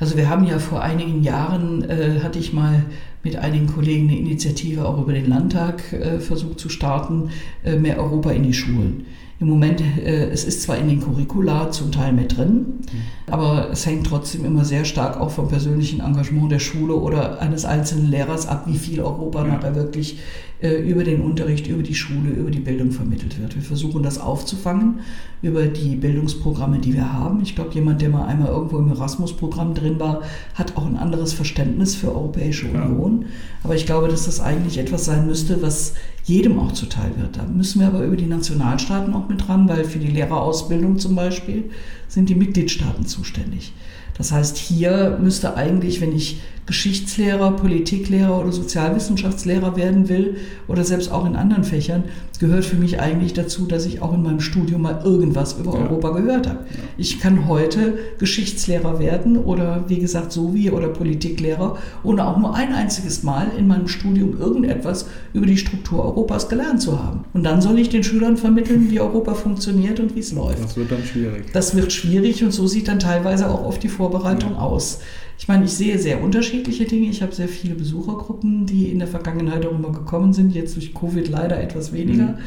Also 0.00 0.16
wir 0.16 0.30
haben 0.30 0.46
ja 0.46 0.58
vor 0.58 0.82
einigen 0.82 1.22
Jahren, 1.22 1.84
äh, 1.88 2.20
hatte 2.22 2.38
ich 2.38 2.54
mal 2.54 2.84
mit 3.22 3.36
einigen 3.36 3.66
Kollegen 3.66 4.08
eine 4.08 4.18
Initiative 4.18 4.86
auch 4.86 5.00
über 5.00 5.12
den 5.12 5.28
Landtag 5.28 5.92
äh, 5.92 6.20
versucht 6.20 6.58
zu 6.58 6.70
starten, 6.70 7.30
äh, 7.64 7.76
mehr 7.76 7.98
Europa 7.98 8.30
in 8.30 8.42
die 8.42 8.54
Schulen. 8.54 9.04
Im 9.40 9.48
Moment, 9.48 9.80
äh, 9.80 10.28
es 10.28 10.44
ist 10.44 10.62
zwar 10.62 10.76
in 10.76 10.88
den 10.88 11.00
Curricula 11.00 11.70
zum 11.70 11.90
Teil 11.90 12.12
mit 12.12 12.36
drin, 12.36 12.50
mhm. 12.50 13.32
aber 13.32 13.70
es 13.72 13.86
hängt 13.86 14.06
trotzdem 14.06 14.44
immer 14.44 14.66
sehr 14.66 14.84
stark 14.84 15.18
auch 15.18 15.30
vom 15.30 15.48
persönlichen 15.48 16.00
Engagement 16.00 16.52
der 16.52 16.58
Schule 16.58 16.94
oder 16.94 17.40
eines 17.40 17.64
einzelnen 17.64 18.10
Lehrers 18.10 18.46
ab, 18.46 18.64
wie 18.66 18.76
viel 18.76 19.00
Europa 19.00 19.46
ja. 19.46 19.54
nachher 19.54 19.74
wirklich 19.74 20.18
äh, 20.60 20.82
über 20.82 21.04
den 21.04 21.22
Unterricht, 21.22 21.66
über 21.68 21.82
die 21.82 21.94
Schule, 21.94 22.28
über 22.28 22.50
die 22.50 22.60
Bildung 22.60 22.90
vermittelt 22.90 23.40
wird. 23.40 23.54
Wir 23.54 23.62
versuchen 23.62 24.02
das 24.02 24.18
aufzufangen 24.20 25.00
über 25.40 25.64
die 25.64 25.96
Bildungsprogramme, 25.96 26.78
die 26.78 26.92
wir 26.92 27.10
haben. 27.10 27.40
Ich 27.40 27.54
glaube, 27.54 27.72
jemand, 27.72 28.02
der 28.02 28.10
mal 28.10 28.26
einmal 28.26 28.48
irgendwo 28.48 28.76
im 28.76 28.90
Erasmus-Programm 28.90 29.72
drin 29.72 29.98
war, 29.98 30.20
hat 30.54 30.76
auch 30.76 30.84
ein 30.84 30.96
anderes 30.96 31.32
Verständnis 31.32 31.94
für 31.94 32.14
Europäische 32.14 32.66
Union. 32.66 33.22
Ja. 33.22 33.28
Aber 33.64 33.74
ich 33.74 33.86
glaube, 33.86 34.08
dass 34.08 34.26
das 34.26 34.38
eigentlich 34.38 34.76
etwas 34.76 35.06
sein 35.06 35.26
müsste, 35.26 35.62
was 35.62 35.94
jedem 36.30 36.58
auch 36.58 36.72
zuteil 36.72 37.10
wird. 37.16 37.36
Da 37.36 37.42
müssen 37.44 37.80
wir 37.80 37.88
aber 37.88 38.04
über 38.04 38.16
die 38.16 38.26
Nationalstaaten 38.26 39.12
auch 39.14 39.28
mit 39.28 39.46
dran, 39.46 39.68
weil 39.68 39.84
für 39.84 39.98
die 39.98 40.06
Lehrerausbildung 40.06 40.98
zum 40.98 41.16
Beispiel 41.16 41.70
sind 42.08 42.28
die 42.28 42.34
Mitgliedstaaten 42.34 43.06
zuständig. 43.06 43.72
Das 44.16 44.32
heißt, 44.32 44.56
hier 44.56 45.18
müsste 45.20 45.56
eigentlich, 45.56 46.00
wenn 46.00 46.14
ich 46.14 46.40
Geschichtslehrer, 46.70 47.50
Politiklehrer 47.56 48.38
oder 48.38 48.52
Sozialwissenschaftslehrer 48.52 49.76
werden 49.76 50.08
will 50.08 50.36
oder 50.68 50.84
selbst 50.84 51.10
auch 51.10 51.26
in 51.26 51.34
anderen 51.34 51.64
Fächern, 51.64 52.04
gehört 52.38 52.64
für 52.64 52.76
mich 52.76 53.00
eigentlich 53.00 53.32
dazu, 53.32 53.66
dass 53.66 53.86
ich 53.86 54.00
auch 54.02 54.14
in 54.14 54.22
meinem 54.22 54.38
Studium 54.38 54.82
mal 54.82 55.02
irgendwas 55.04 55.54
über 55.54 55.74
ja. 55.74 55.80
Europa 55.80 56.10
gehört 56.10 56.46
habe. 56.46 56.58
Ja. 56.70 56.78
Ich 56.96 57.18
kann 57.18 57.48
heute 57.48 57.98
Geschichtslehrer 58.18 59.00
werden 59.00 59.36
oder 59.36 59.84
wie 59.88 59.98
gesagt 59.98 60.30
Sovi 60.30 60.70
oder 60.70 60.86
Politiklehrer, 60.86 61.76
ohne 62.04 62.24
auch 62.24 62.38
nur 62.38 62.54
ein 62.54 62.72
einziges 62.72 63.24
Mal 63.24 63.48
in 63.58 63.66
meinem 63.66 63.88
Studium 63.88 64.38
irgendetwas 64.38 65.06
über 65.32 65.46
die 65.46 65.58
Struktur 65.58 66.04
Europas 66.04 66.48
gelernt 66.48 66.80
zu 66.80 67.02
haben. 67.02 67.24
Und 67.32 67.42
dann 67.42 67.60
soll 67.60 67.80
ich 67.80 67.88
den 67.88 68.04
Schülern 68.04 68.36
vermitteln, 68.36 68.92
wie 68.92 69.00
Europa 69.00 69.34
funktioniert 69.34 69.98
und 69.98 70.14
wie 70.14 70.20
es 70.20 70.30
läuft. 70.30 70.62
Das 70.62 70.76
wird 70.76 70.92
dann 70.92 71.02
schwierig. 71.02 71.52
Das 71.52 71.74
wird 71.74 71.92
schwierig 71.92 72.44
und 72.44 72.52
so 72.52 72.68
sieht 72.68 72.86
dann 72.86 73.00
teilweise 73.00 73.50
auch 73.50 73.64
oft 73.64 73.82
die 73.82 73.88
Vorbereitung 73.88 74.52
ja. 74.52 74.58
aus. 74.60 75.00
Ich 75.40 75.48
meine, 75.48 75.64
ich 75.64 75.72
sehe 75.72 75.98
sehr 75.98 76.22
unterschiedliche 76.22 76.84
Dinge. 76.84 77.08
Ich 77.08 77.22
habe 77.22 77.34
sehr 77.34 77.48
viele 77.48 77.74
Besuchergruppen, 77.74 78.66
die 78.66 78.90
in 78.90 78.98
der 78.98 79.08
Vergangenheit 79.08 79.64
auch 79.64 79.72
immer 79.72 79.90
gekommen 79.90 80.34
sind, 80.34 80.54
jetzt 80.54 80.76
durch 80.76 80.92
Covid 80.92 81.26
leider 81.30 81.58
etwas 81.58 81.94
weniger. 81.94 82.24
Mhm. 82.24 82.38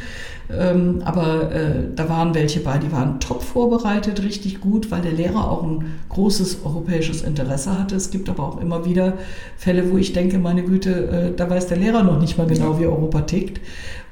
Ähm, 0.51 1.01
aber 1.03 1.51
äh, 1.51 1.73
da 1.95 2.08
waren 2.08 2.36
welche 2.36 2.60
bei, 2.60 2.77
die 2.77 2.91
waren 2.91 3.19
top 3.19 3.41
vorbereitet, 3.41 4.21
richtig 4.21 4.62
gut, 4.62 4.91
weil 4.91 5.01
der 5.01 5.13
Lehrer 5.13 5.49
auch 5.49 5.63
ein 5.63 5.86
großes 6.10 6.60
europäisches 6.63 7.23
Interesse 7.23 7.79
hatte. 7.79 7.95
Es 7.95 8.12
gibt 8.12 8.29
aber 8.29 8.43
auch 8.43 8.62
immer 8.62 8.86
wieder 8.86 9.17
Fälle, 9.58 9.91
wo 9.91 9.97
ich 9.97 10.13
denke, 10.13 10.38
meine 10.38 10.62
Güte, 10.62 11.08
äh, 11.08 11.36
da 11.36 11.49
weiß 11.49 11.65
der 11.65 11.77
Lehrer 11.77 12.03
noch 12.03 12.21
nicht 12.21 12.38
mal 12.38 12.45
genau, 12.45 12.79
wie 12.79 12.86
Europa 12.86 13.21
tickt. 13.21 13.60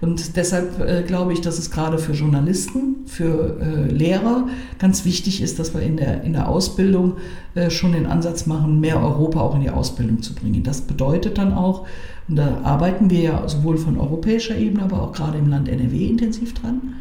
Und 0.02 0.36
deshalb 0.36 0.80
äh, 0.80 1.04
glaube 1.04 1.32
ich, 1.32 1.42
dass 1.42 1.60
es 1.60 1.70
gerade 1.70 2.00
für 2.00 2.14
Journalisten, 2.14 3.06
für 3.06 3.58
äh, 3.62 3.92
Lehrer 3.92 4.48
ganz 4.80 5.06
wichtig 5.06 5.42
ist, 5.42 5.60
dass 5.60 5.76
wir 5.76 5.82
in 5.82 5.96
der, 5.96 6.24
in 6.24 6.34
der 6.34 6.50
Ausbildung 6.50 7.18
äh, 7.54 7.70
schon 7.70 7.92
den 7.92 8.08
Ansatz 8.08 8.48
machen, 8.48 8.80
mehr 8.80 9.00
Europa 9.00 9.40
auch 9.40 9.56
in 9.56 9.62
die 9.62 9.70
Ausbildung 9.70 10.24
zu 10.24 10.34
bringen. 10.34 10.64
Das 10.64 10.82
bedeutet 10.82 11.38
dann 11.38 11.54
auch, 11.54 11.86
und 12.28 12.36
da 12.36 12.62
arbeiten 12.64 13.12
wir 13.12 13.20
ja 13.20 13.48
sowohl 13.48 13.78
von 13.78 14.00
europäischer 14.00 14.58
Ebene, 14.58 14.84
aber 14.84 15.04
auch 15.04 15.12
gerade 15.12 15.38
im 15.38 15.50
Land 15.50 15.70
NRW 15.70 16.08
intensiv 16.08 16.56
dran, 16.56 16.96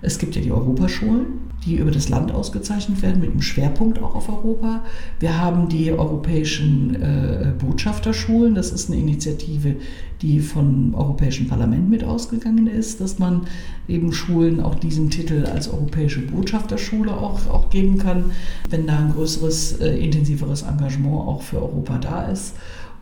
es 0.00 0.18
gibt 0.18 0.34
ja 0.34 0.42
die 0.42 0.52
Europaschulen, 0.52 1.45
die 1.66 1.76
über 1.76 1.90
das 1.90 2.08
Land 2.08 2.32
ausgezeichnet 2.32 3.02
werden, 3.02 3.20
mit 3.20 3.30
einem 3.30 3.42
Schwerpunkt 3.42 4.00
auch 4.00 4.14
auf 4.14 4.28
Europa. 4.28 4.84
Wir 5.18 5.38
haben 5.38 5.68
die 5.68 5.92
europäischen 5.92 6.94
äh, 6.94 7.52
Botschafterschulen. 7.58 8.54
Das 8.54 8.70
ist 8.70 8.88
eine 8.88 9.00
Initiative, 9.00 9.76
die 10.22 10.40
vom 10.40 10.94
Europäischen 10.94 11.48
Parlament 11.48 11.90
mit 11.90 12.04
ausgegangen 12.04 12.68
ist, 12.68 13.00
dass 13.00 13.18
man 13.18 13.42
eben 13.88 14.12
Schulen 14.12 14.60
auch 14.60 14.76
diesen 14.76 15.10
Titel 15.10 15.44
als 15.44 15.68
europäische 15.68 16.20
Botschafterschule 16.20 17.12
auch, 17.12 17.46
auch 17.48 17.68
geben 17.68 17.98
kann, 17.98 18.26
wenn 18.70 18.86
da 18.86 18.98
ein 18.98 19.12
größeres, 19.12 19.80
äh, 19.80 19.98
intensiveres 19.98 20.62
Engagement 20.62 21.28
auch 21.28 21.42
für 21.42 21.58
Europa 21.58 21.98
da 21.98 22.22
ist. 22.28 22.54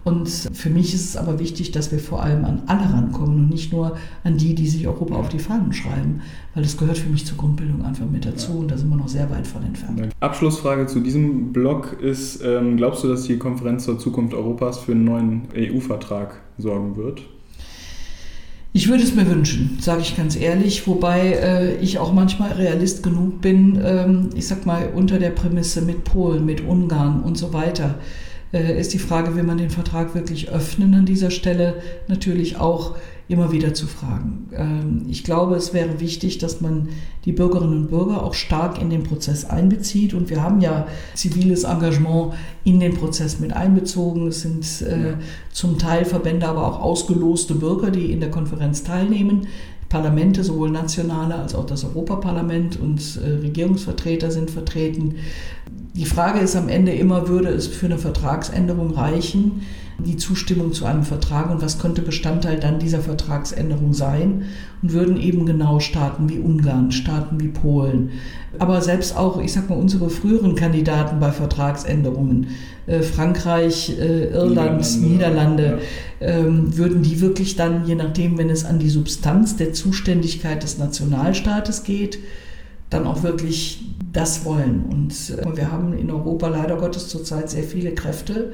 Und 0.05 0.29
für 0.29 0.69
mich 0.69 0.93
ist 0.93 1.09
es 1.09 1.17
aber 1.17 1.39
wichtig, 1.39 1.73
dass 1.73 1.91
wir 1.91 1.99
vor 1.99 2.23
allem 2.23 2.45
an 2.45 2.63
alle 2.67 2.93
rankommen 2.93 3.39
und 3.39 3.49
nicht 3.49 3.73
nur 3.73 3.97
an 4.23 4.37
die, 4.37 4.55
die 4.55 4.69
sich 4.69 4.87
Europa 4.87 5.15
auf 5.15 5.31
die 5.31 5.39
Fahnen 5.39 5.73
schreiben, 5.73 6.21
weil 6.55 6.63
das 6.63 6.77
gehört 6.77 6.99
für 6.99 7.09
mich 7.09 7.25
zur 7.25 7.39
Grundbildung 7.39 7.83
einfach 7.85 8.05
mit 8.05 8.27
dazu 8.27 8.53
und 8.59 8.71
da 8.71 8.77
sind 8.77 8.91
wir 8.91 8.97
noch 8.97 9.09
sehr 9.09 9.31
weit 9.31 9.47
von 9.47 9.63
entfernt. 9.65 10.11
Abschlussfrage 10.21 10.87
zu 10.87 11.01
diesem 11.01 11.55
Blog 11.55 11.97
ist, 12.03 12.43
ähm, 12.45 12.77
glaubst 12.77 13.03
du, 13.03 13.09
dass 13.09 13.23
die 13.23 13.39
Konferenz 13.39 13.85
zur 13.85 13.99
Zukunft 13.99 14.35
Europas 14.35 14.79
für 14.79 14.93
einen 14.93 15.05
neuen 15.05 15.43
EU-Vertrag 15.57 16.43
sorgen 16.59 16.97
wird? 16.97 17.23
Ich 18.77 18.89
würde 18.89 19.05
es 19.05 19.15
mir 19.15 19.27
wünschen, 19.31 19.79
sage 19.81 20.03
ich 20.03 20.17
ganz 20.17 20.37
ehrlich, 20.37 20.87
wobei 20.87 21.31
äh, 21.31 21.77
ich 21.77 21.99
auch 21.99 22.13
manchmal 22.13 22.53
realist 22.53 23.05
genug 23.05 23.41
bin, 23.41 23.81
ähm, 23.83 24.31
ich 24.35 24.49
sag 24.49 24.67
mal 24.67 24.91
unter 24.95 25.19
der 25.19 25.31
Prämisse 25.31 25.81
mit 25.81 26.05
Polen, 26.05 26.45
mit 26.45 26.61
Ungarn 26.61 27.23
und 27.23 27.39
so 27.39 27.53
weiter 27.53 27.95
ist 28.59 28.95
die 28.95 28.99
Frage, 28.99 29.37
will 29.37 29.43
man 29.43 29.59
den 29.59 29.71
Vertrag 29.71 30.15
wirklich 30.15 30.51
öffnen 30.51 30.95
an 30.95 31.07
dieser 31.07 31.31
Stelle, 31.31 31.75
natürlich 32.09 32.57
auch 32.57 32.97
immer 33.27 33.53
wieder 33.53 33.73
zu 33.73 33.87
fragen. 33.87 34.49
Ähm, 34.55 35.07
ich 35.09 35.25
glaube, 35.25 35.55
es 35.57 35.73
wäre 35.73 36.01
wichtig, 36.01 36.39
dass 36.39 36.61
man 36.61 36.91
die 37.25 37.33
Bürgerinnen 37.33 37.85
und 37.85 37.91
Bürger 37.91 38.23
auch 38.23 38.35
stark 38.35 38.81
in 38.81 38.91
den 38.91 39.03
Prozess 39.03 39.47
einbezieht. 39.47 40.13
Und 40.13 40.29
wir 40.29 40.43
haben 40.43 40.61
ja 40.61 40.87
ziviles 41.15 41.65
Engagement 41.65 42.35
in 42.65 42.81
den 42.81 42.95
Prozess 42.95 43.41
mit 43.41 43.55
einbezogen. 43.55 44.29
Es 44.29 44.43
sind 44.43 44.65
äh, 44.83 45.15
zum 45.53 45.79
Teil 45.79 46.05
Verbände, 46.05 46.47
aber 46.47 46.67
auch 46.67 46.81
ausgeloste 46.81 47.55
Bürger, 47.55 47.91
die 47.91 48.13
in 48.13 48.21
der 48.21 48.31
Konferenz 48.31 48.85
teilnehmen. 48.85 49.47
Parlamente, 49.89 50.43
sowohl 50.43 50.71
nationale 50.71 51.37
als 51.37 51.55
auch 51.55 51.67
das 51.67 51.85
Europaparlament 51.85 52.81
und 52.81 53.01
äh, 53.25 53.41
Regierungsvertreter 53.43 54.31
sind 54.31 54.51
vertreten. 54.51 55.17
Die 55.95 56.05
Frage 56.07 56.41
ist 56.41 56.57
am 56.57 56.69
Ende 56.69 56.93
immer, 56.93 57.29
würde 57.29 57.49
es 57.51 57.69
für 57.69 57.87
eine 57.87 57.99
Vertragsänderung 57.99 58.91
reichen, 58.91 59.63
die 59.99 60.17
Zustimmung 60.17 60.73
zu 60.73 60.87
einem 60.87 61.05
Vertrag 61.05 61.51
und 61.51 61.63
was 61.63 61.79
könnte 61.79 62.03
Bestandteil 62.03 62.59
dann 62.59 62.81
dieser 62.81 62.99
Vertragsänderung 62.99 63.95
sein 63.95 64.45
und 64.83 64.93
würden 64.93 65.17
eben 65.21 65.47
genau 65.47 65.79
Staaten 65.79 66.29
wie 66.29 66.41
Ungarn, 66.41 66.91
Staaten 66.91 67.41
wie 67.41 67.49
Polen, 67.49 68.11
aber 68.59 68.81
selbst 68.81 69.17
auch, 69.17 69.41
ich 69.41 69.53
sag 69.53 69.71
mal, 69.71 69.79
unsere 69.79 70.11
früheren 70.11 70.57
Kandidaten 70.57 71.21
bei 71.21 71.31
Vertragsänderungen, 71.31 72.49
äh, 72.87 73.03
Frankreich, 73.03 73.97
äh, 73.99 74.31
Irland, 74.31 75.01
Niederlande, 75.01 75.79
ja. 76.21 76.27
ähm, 76.27 76.77
würden 76.77 77.03
die 77.03 77.21
wirklich 77.21 77.57
dann, 77.57 77.87
je 77.87 77.95
nachdem, 77.95 78.37
wenn 78.37 78.51
es 78.51 78.65
an 78.65 78.79
die 78.79 78.91
Substanz 78.91 79.57
der 79.57 79.73
Zuständigkeit 79.73 80.63
des 80.63 80.79
Nationalstaates 80.79 81.85
geht, 81.85 82.19
dann 82.95 83.07
auch 83.07 83.23
wirklich 83.23 83.85
das 84.13 84.45
wollen. 84.45 84.85
Und 84.91 85.13
äh, 85.31 85.57
wir 85.57 85.73
haben 85.73 85.93
in 85.99 86.11
Europa 86.11 86.49
leider 86.49 86.77
Gottes 86.77 87.09
zurzeit 87.09 87.51
sehr 87.51 87.65
viele 87.65 87.93
Kräfte, 87.93 88.53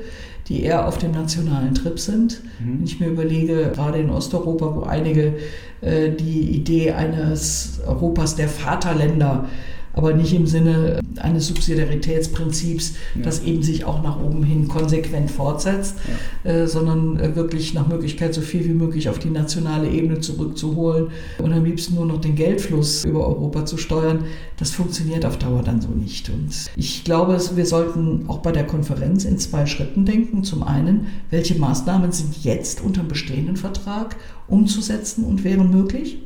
die 0.48 0.62
eher 0.62 0.88
auf 0.88 0.98
dem 0.98 1.12
nationalen 1.12 1.74
Trip 1.74 1.98
sind. 1.98 2.42
Mhm. 2.58 2.78
Wenn 2.78 2.84
ich 2.84 2.98
mir 2.98 3.08
überlege, 3.08 3.70
gerade 3.74 3.98
in 3.98 4.10
Osteuropa, 4.10 4.74
wo 4.74 4.82
einige 4.82 5.34
äh, 5.82 6.10
die 6.10 6.56
Idee 6.56 6.92
eines 6.92 7.80
Europas 7.86 8.36
der 8.36 8.48
Vaterländer 8.48 9.44
aber 9.92 10.14
nicht 10.14 10.32
im 10.34 10.46
Sinne 10.46 11.00
eines 11.20 11.48
Subsidiaritätsprinzips, 11.48 12.94
ja. 13.14 13.22
das 13.22 13.42
eben 13.42 13.62
sich 13.62 13.84
auch 13.84 14.02
nach 14.02 14.20
oben 14.20 14.42
hin 14.42 14.68
konsequent 14.68 15.30
fortsetzt, 15.30 15.96
ja. 16.44 16.50
äh, 16.50 16.66
sondern 16.66 17.18
äh, 17.18 17.34
wirklich 17.36 17.74
nach 17.74 17.88
Möglichkeit 17.88 18.34
so 18.34 18.40
viel 18.40 18.64
wie 18.64 18.74
möglich 18.74 19.08
auf 19.08 19.18
die 19.18 19.30
nationale 19.30 19.88
Ebene 19.88 20.20
zurückzuholen 20.20 21.08
und 21.38 21.52
am 21.52 21.64
liebsten 21.64 21.94
nur 21.94 22.06
noch 22.06 22.20
den 22.20 22.34
Geldfluss 22.34 23.04
über 23.04 23.26
Europa 23.26 23.66
zu 23.66 23.76
steuern. 23.76 24.24
Das 24.58 24.70
funktioniert 24.70 25.24
auf 25.26 25.38
Dauer 25.38 25.62
dann 25.62 25.80
so 25.80 25.88
nicht. 25.88 26.28
Und 26.28 26.48
ich 26.76 27.04
glaube, 27.04 27.38
wir 27.54 27.66
sollten 27.66 28.24
auch 28.28 28.38
bei 28.38 28.52
der 28.52 28.66
Konferenz 28.66 29.24
in 29.24 29.38
zwei 29.38 29.66
Schritten 29.66 30.04
denken. 30.04 30.44
Zum 30.44 30.62
einen, 30.62 31.08
welche 31.30 31.58
Maßnahmen 31.58 32.12
sind 32.12 32.44
jetzt 32.44 32.80
unter 32.80 33.02
dem 33.02 33.08
bestehenden 33.08 33.56
Vertrag 33.56 34.16
umzusetzen 34.46 35.24
und 35.24 35.44
wären 35.44 35.70
möglich? 35.70 36.18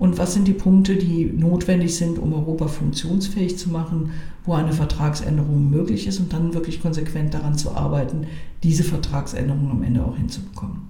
Und 0.00 0.16
was 0.18 0.32
sind 0.32 0.48
die 0.48 0.54
Punkte, 0.54 0.96
die 0.96 1.26
notwendig 1.26 1.94
sind, 1.94 2.18
um 2.18 2.32
Europa 2.32 2.68
funktionsfähig 2.68 3.58
zu 3.58 3.68
machen, 3.68 4.12
wo 4.46 4.54
eine 4.54 4.72
Vertragsänderung 4.72 5.68
möglich 5.68 6.06
ist 6.06 6.18
und 6.18 6.32
dann 6.32 6.54
wirklich 6.54 6.80
konsequent 6.80 7.34
daran 7.34 7.56
zu 7.56 7.76
arbeiten, 7.76 8.26
diese 8.62 8.82
Vertragsänderung 8.82 9.70
am 9.70 9.82
Ende 9.82 10.02
auch 10.02 10.16
hinzubekommen. 10.16 10.88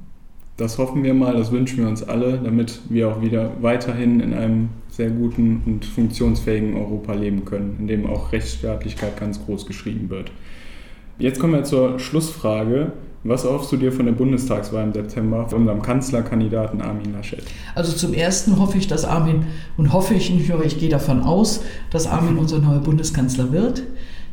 Das 0.56 0.78
hoffen 0.78 1.02
wir 1.02 1.12
mal, 1.12 1.36
das 1.36 1.50
wünschen 1.50 1.78
wir 1.78 1.88
uns 1.88 2.04
alle, 2.04 2.38
damit 2.38 2.82
wir 2.88 3.08
auch 3.08 3.20
wieder 3.20 3.50
weiterhin 3.60 4.20
in 4.20 4.32
einem 4.32 4.68
sehr 4.88 5.10
guten 5.10 5.62
und 5.66 5.84
funktionsfähigen 5.84 6.76
Europa 6.76 7.12
leben 7.14 7.44
können, 7.44 7.78
in 7.80 7.88
dem 7.88 8.06
auch 8.06 8.30
Rechtsstaatlichkeit 8.30 9.18
ganz 9.18 9.44
groß 9.44 9.66
geschrieben 9.66 10.08
wird. 10.08 10.30
Jetzt 11.18 11.40
kommen 11.40 11.54
wir 11.54 11.64
zur 11.64 11.98
Schlussfrage. 11.98 12.92
Was 13.22 13.44
erhoffst 13.44 13.70
du 13.70 13.76
dir 13.76 13.92
von 13.92 14.06
der 14.06 14.12
Bundestagswahl 14.12 14.84
im 14.84 14.94
September 14.94 15.46
von 15.46 15.60
unserem 15.60 15.82
Kanzlerkandidaten 15.82 16.80
Armin 16.80 17.12
Laschet? 17.12 17.42
Also 17.74 17.92
zum 17.92 18.14
Ersten 18.14 18.58
hoffe 18.58 18.78
ich, 18.78 18.86
dass 18.86 19.04
Armin, 19.04 19.44
und 19.76 19.92
hoffe 19.92 20.14
ich 20.14 20.30
nicht 20.30 20.48
nur, 20.48 20.64
ich 20.64 20.78
gehe 20.78 20.88
davon 20.88 21.22
aus, 21.22 21.60
dass 21.90 22.06
Armin 22.06 22.38
unser 22.38 22.60
neuer 22.60 22.80
Bundeskanzler 22.80 23.52
wird. 23.52 23.82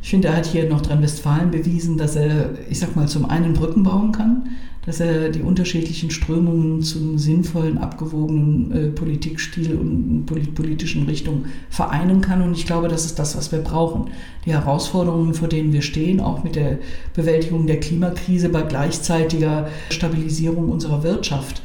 Ich 0.00 0.08
finde, 0.08 0.28
er 0.28 0.36
hat 0.36 0.46
hier 0.46 0.62
in 0.62 0.70
Nordrhein-Westfalen 0.70 1.50
bewiesen, 1.50 1.98
dass 1.98 2.16
er, 2.16 2.50
ich 2.70 2.78
sag 2.78 2.96
mal, 2.96 3.08
zum 3.08 3.28
einen 3.28 3.52
Brücken 3.52 3.82
bauen 3.82 4.12
kann, 4.12 4.48
dass 4.88 5.00
er 5.00 5.28
die 5.28 5.42
unterschiedlichen 5.42 6.10
Strömungen 6.10 6.80
zum 6.80 7.18
sinnvollen, 7.18 7.76
abgewogenen 7.76 8.72
äh, 8.72 8.88
Politikstil 8.88 9.76
und 9.76 10.24
politischen 10.24 11.04
Richtung 11.04 11.44
vereinen 11.68 12.22
kann. 12.22 12.40
Und 12.40 12.56
ich 12.56 12.64
glaube, 12.64 12.88
das 12.88 13.04
ist 13.04 13.18
das, 13.18 13.36
was 13.36 13.52
wir 13.52 13.58
brauchen. 13.58 14.10
Die 14.46 14.52
Herausforderungen, 14.54 15.34
vor 15.34 15.48
denen 15.48 15.74
wir 15.74 15.82
stehen, 15.82 16.20
auch 16.20 16.42
mit 16.42 16.56
der 16.56 16.78
Bewältigung 17.12 17.66
der 17.66 17.80
Klimakrise 17.80 18.48
bei 18.48 18.62
gleichzeitiger 18.62 19.68
Stabilisierung 19.90 20.70
unserer 20.70 21.02
Wirtschaft. 21.02 21.60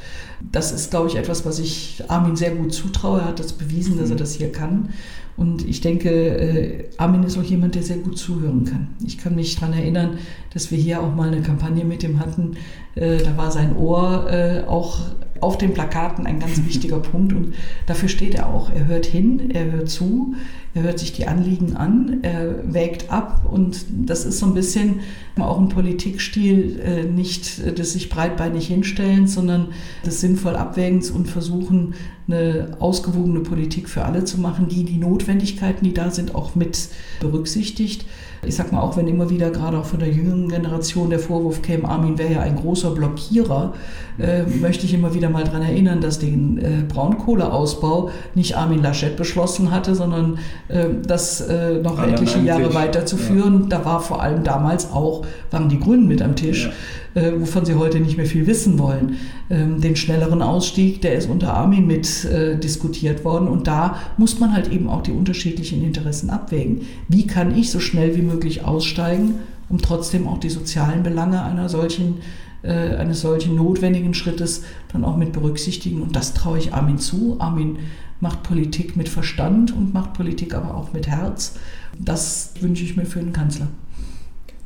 Das 0.51 0.71
ist, 0.71 0.91
glaube 0.91 1.08
ich, 1.08 1.15
etwas, 1.15 1.45
was 1.45 1.60
ich 1.60 2.03
Armin 2.10 2.36
sehr 2.36 2.51
gut 2.51 2.73
zutraue. 2.73 3.21
Er 3.21 3.25
hat 3.27 3.39
das 3.39 3.53
bewiesen, 3.53 3.97
dass 3.97 4.10
er 4.10 4.15
das 4.15 4.34
hier 4.34 4.51
kann. 4.51 4.89
Und 5.36 5.67
ich 5.67 5.82
denke, 5.82 6.10
äh, 6.10 6.89
Armin 6.97 7.23
ist 7.23 7.38
auch 7.38 7.43
jemand, 7.43 7.75
der 7.75 7.82
sehr 7.82 7.97
gut 7.97 8.17
zuhören 8.17 8.65
kann. 8.65 8.89
Ich 9.03 9.17
kann 9.17 9.36
mich 9.36 9.56
daran 9.56 9.73
erinnern, 9.73 10.19
dass 10.53 10.69
wir 10.69 10.77
hier 10.77 11.01
auch 11.01 11.15
mal 11.15 11.29
eine 11.29 11.41
Kampagne 11.41 11.86
mit 11.86 12.03
ihm 12.03 12.19
hatten. 12.19 12.51
Äh, 12.93 13.17
da 13.17 13.36
war 13.36 13.49
sein 13.49 13.75
Ohr 13.75 14.29
äh, 14.29 14.63
auch 14.67 14.99
auf 15.43 15.58
den 15.58 15.73
Plakaten 15.73 16.25
ein 16.25 16.39
ganz 16.39 16.63
wichtiger 16.65 16.99
Punkt 17.12 17.34
und 17.34 17.53
dafür 17.86 18.10
steht 18.10 18.36
er 18.36 18.49
auch. 18.49 18.71
Er 18.71 18.88
hört 18.88 19.06
hin, 19.06 19.51
er 19.51 19.71
hört 19.71 19.89
zu, 19.89 20.36
er 20.73 20.84
hört 20.84 20.97
sich 20.97 21.13
die 21.13 21.27
Anliegen 21.27 21.75
an, 21.75 22.19
er 22.23 22.73
wägt 22.73 23.12
ab 23.12 23.45
und 23.51 23.86
das 24.06 24.25
ist 24.25 24.39
so 24.39 24.47
ein 24.47 24.53
bisschen 24.53 25.01
auch 25.38 25.60
ein 25.60 25.69
Politikstil, 25.69 26.79
äh, 26.79 27.03
nicht 27.03 27.77
des 27.77 27.93
sich 27.93 28.10
breitbeinig 28.10 28.67
hinstellen, 28.67 29.27
sondern 29.27 29.67
des 30.06 30.21
sinnvoll 30.21 30.56
Abwägens 30.56 31.12
und 31.12 31.27
versuchen, 31.27 31.93
eine 32.27 32.77
ausgewogene 32.79 33.41
Politik 33.41 33.89
für 33.89 34.06
alle 34.06 34.23
zu 34.23 34.39
machen, 34.39 34.67
die 34.69 34.86
die 34.86 34.97
Notwendigkeiten, 34.97 35.84
die 35.84 35.93
da 35.93 36.10
sind, 36.10 36.36
auch 36.36 36.56
mit 36.56 36.88
berücksichtigt. 37.19 38.06
Ich 38.45 38.56
sag 38.56 38.71
mal, 38.71 38.82
auch 38.82 38.97
wenn 38.97 39.08
immer 39.08 39.29
wieder 39.29 39.49
gerade 39.49 39.77
auch 39.77 39.86
von 39.86 39.99
der 39.99 40.10
jüngeren 40.10 40.49
Generation 40.49 41.10
der 41.10 41.19
Vorwurf 41.19 41.62
käme, 41.62 41.88
Armin 41.88 42.17
wäre 42.17 42.34
ja 42.34 42.39
ein 42.41 42.56
großer 42.56 42.91
Blockierer, 42.91 43.73
äh, 44.19 44.43
möchte 44.43 44.86
ich 44.86 44.93
immer 44.93 45.13
wieder 45.13 45.29
mal 45.29 45.43
daran 45.43 45.62
erinnern, 45.62 46.01
dass 46.01 46.19
den 46.19 46.58
äh, 46.58 46.84
Braunkohleausbau 46.88 48.10
nicht 48.36 48.58
Armin 48.58 48.82
Laschet 48.82 49.15
beschlossen 49.15 49.71
hatte, 49.71 49.95
sondern 49.95 50.39
äh, 50.67 50.86
das 51.06 51.41
äh, 51.41 51.79
noch 51.82 52.01
etliche 52.01 52.39
Jahre 52.39 52.73
weiterzuführen. 52.73 53.62
Ja. 53.63 53.77
Da 53.77 53.86
war 53.86 53.99
vor 54.01 54.21
allem 54.21 54.43
damals 54.43 54.91
auch, 54.91 55.25
waren 55.51 55.69
die 55.69 55.79
Grünen 55.79 56.08
mit 56.08 56.21
am 56.21 56.36
Tisch. 56.36 56.65
Ja 56.65 56.73
äh, 57.15 57.32
wovon 57.38 57.65
sie 57.65 57.76
heute 57.76 57.99
nicht 57.99 58.17
mehr 58.17 58.26
viel 58.26 58.47
wissen 58.47 58.80
wollen. 58.80 59.17
Ähm, 59.49 59.82
den 59.82 59.95
schnelleren 59.95 60.41
Ausstieg, 60.41 61.02
der 61.02 61.15
ist 61.15 61.30
unter 61.30 61.54
Armin 61.54 61.88
mit 61.88 62.26
äh, 62.26 62.58
diskutiert 62.58 63.23
worden 63.23 63.47
und 63.47 63.67
da 63.67 63.97
muss 64.17 64.39
man 64.39 64.54
halt 64.54 64.71
eben 64.71 64.89
auch 64.89 65.04
die 65.04 65.12
unterschiedlichen 65.12 65.84
Interessen 65.84 66.30
abwägen. 66.30 66.82
Wie 67.08 67.28
kann 67.28 67.58
ich 67.58 67.71
so 67.71 67.80
schnell 67.80 68.15
wie 68.15 68.21
möglich 68.21 68.65
aussteigen, 68.65 69.36
um 69.69 69.80
trotzdem 69.80 70.28
auch 70.28 70.39
die 70.39 70.49
sozialen 70.49 71.04
Belange 71.04 71.43
einer 71.43 71.69
solchen 71.69 72.15
äh, 72.63 72.95
eines 72.95 73.21
solchen 73.21 73.56
notwendigen 73.56 74.13
Schrittes 74.13 74.63
dann 74.91 75.04
auch 75.04 75.17
mit 75.17 75.34
berücksichtigen. 75.34 76.02
Und 76.02 76.15
das 76.15 76.34
traue 76.34 76.58
ich 76.58 76.73
Armin 76.73 76.97
zu. 76.97 77.36
Armin 77.39 77.80
macht 78.21 78.43
Politik 78.43 78.95
mit 78.95 79.10
Verstand 79.10 79.76
und 79.76 79.93
macht 79.93 80.13
Politik 80.13 80.56
aber 80.56 80.76
auch 80.76 80.93
mit 80.93 81.08
Herz. 81.08 81.56
Das 81.99 82.54
wünsche 82.62 82.86
ich 82.86 82.95
mir 82.95 83.06
für 83.06 83.19
den 83.19 83.34
Kanzler. 83.34 83.67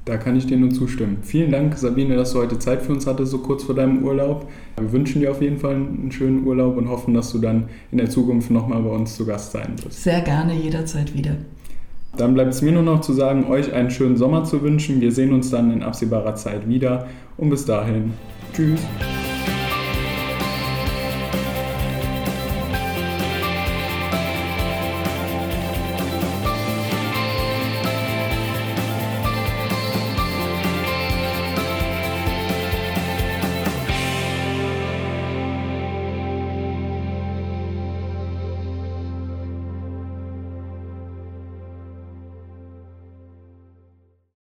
Da 0.08 0.15
kann 0.15 0.38
ich 0.38 0.48
dir 0.48 0.56
nur 0.56 0.70
zustimmen. 0.70 1.17
Vielen 1.22 1.52
Dank, 1.52 1.78
Sabine, 1.78 2.15
dass 2.15 2.32
du 2.32 2.39
heute 2.39 2.58
Zeit 2.58 2.82
für 2.82 2.93
uns 2.93 3.06
hattest, 3.06 3.30
so 3.30 3.39
kurz 3.39 3.63
vor 3.63 3.76
deinem 3.76 4.06
Urlaub. 4.06 4.50
Wir 4.78 4.93
wünschen 4.93 5.20
dir 5.20 5.32
auf 5.32 5.41
jeden 5.41 5.58
Fall 5.58 5.76
einen 5.76 6.13
schönen 6.13 6.48
Urlaub 6.48 6.78
und 6.78 6.88
hoffen, 6.88 7.13
dass 7.13 7.34
du 7.34 7.39
dann 7.39 7.67
in 7.91 7.98
der 7.98 8.10
Zukunft 8.10 8.50
nochmal 8.50 8.82
bei 8.82 8.89
uns 8.89 9.17
zu 9.17 9.26
Gast 9.26 9.52
sein 9.52 9.74
wirst. 9.84 10.04
Sehr 10.04 10.22
gerne, 10.22 10.54
jederzeit 10.54 11.13
wieder. 11.13 11.32
Dann 12.15 12.34
bleibt 12.34 12.54
es 12.54 12.62
mir 12.62 12.72
nur 12.72 12.84
noch 12.84 13.02
zu 13.02 13.12
sagen, 13.12 13.48
euch 13.52 13.74
einen 13.74 13.91
schönen 13.91 14.15
Sommer 14.15 14.46
zu 14.46 14.62
wünschen. 14.62 15.02
Wir 15.02 15.12
sehen 15.12 15.34
uns 15.34 15.50
dann 15.50 15.74
in 15.74 15.84
absehbarer 15.84 16.36
Zeit 16.36 16.70
wieder. 16.70 17.08
Und 17.36 17.50
bis 17.50 17.65
dahin, 17.65 18.13
tschüss. 18.54 18.80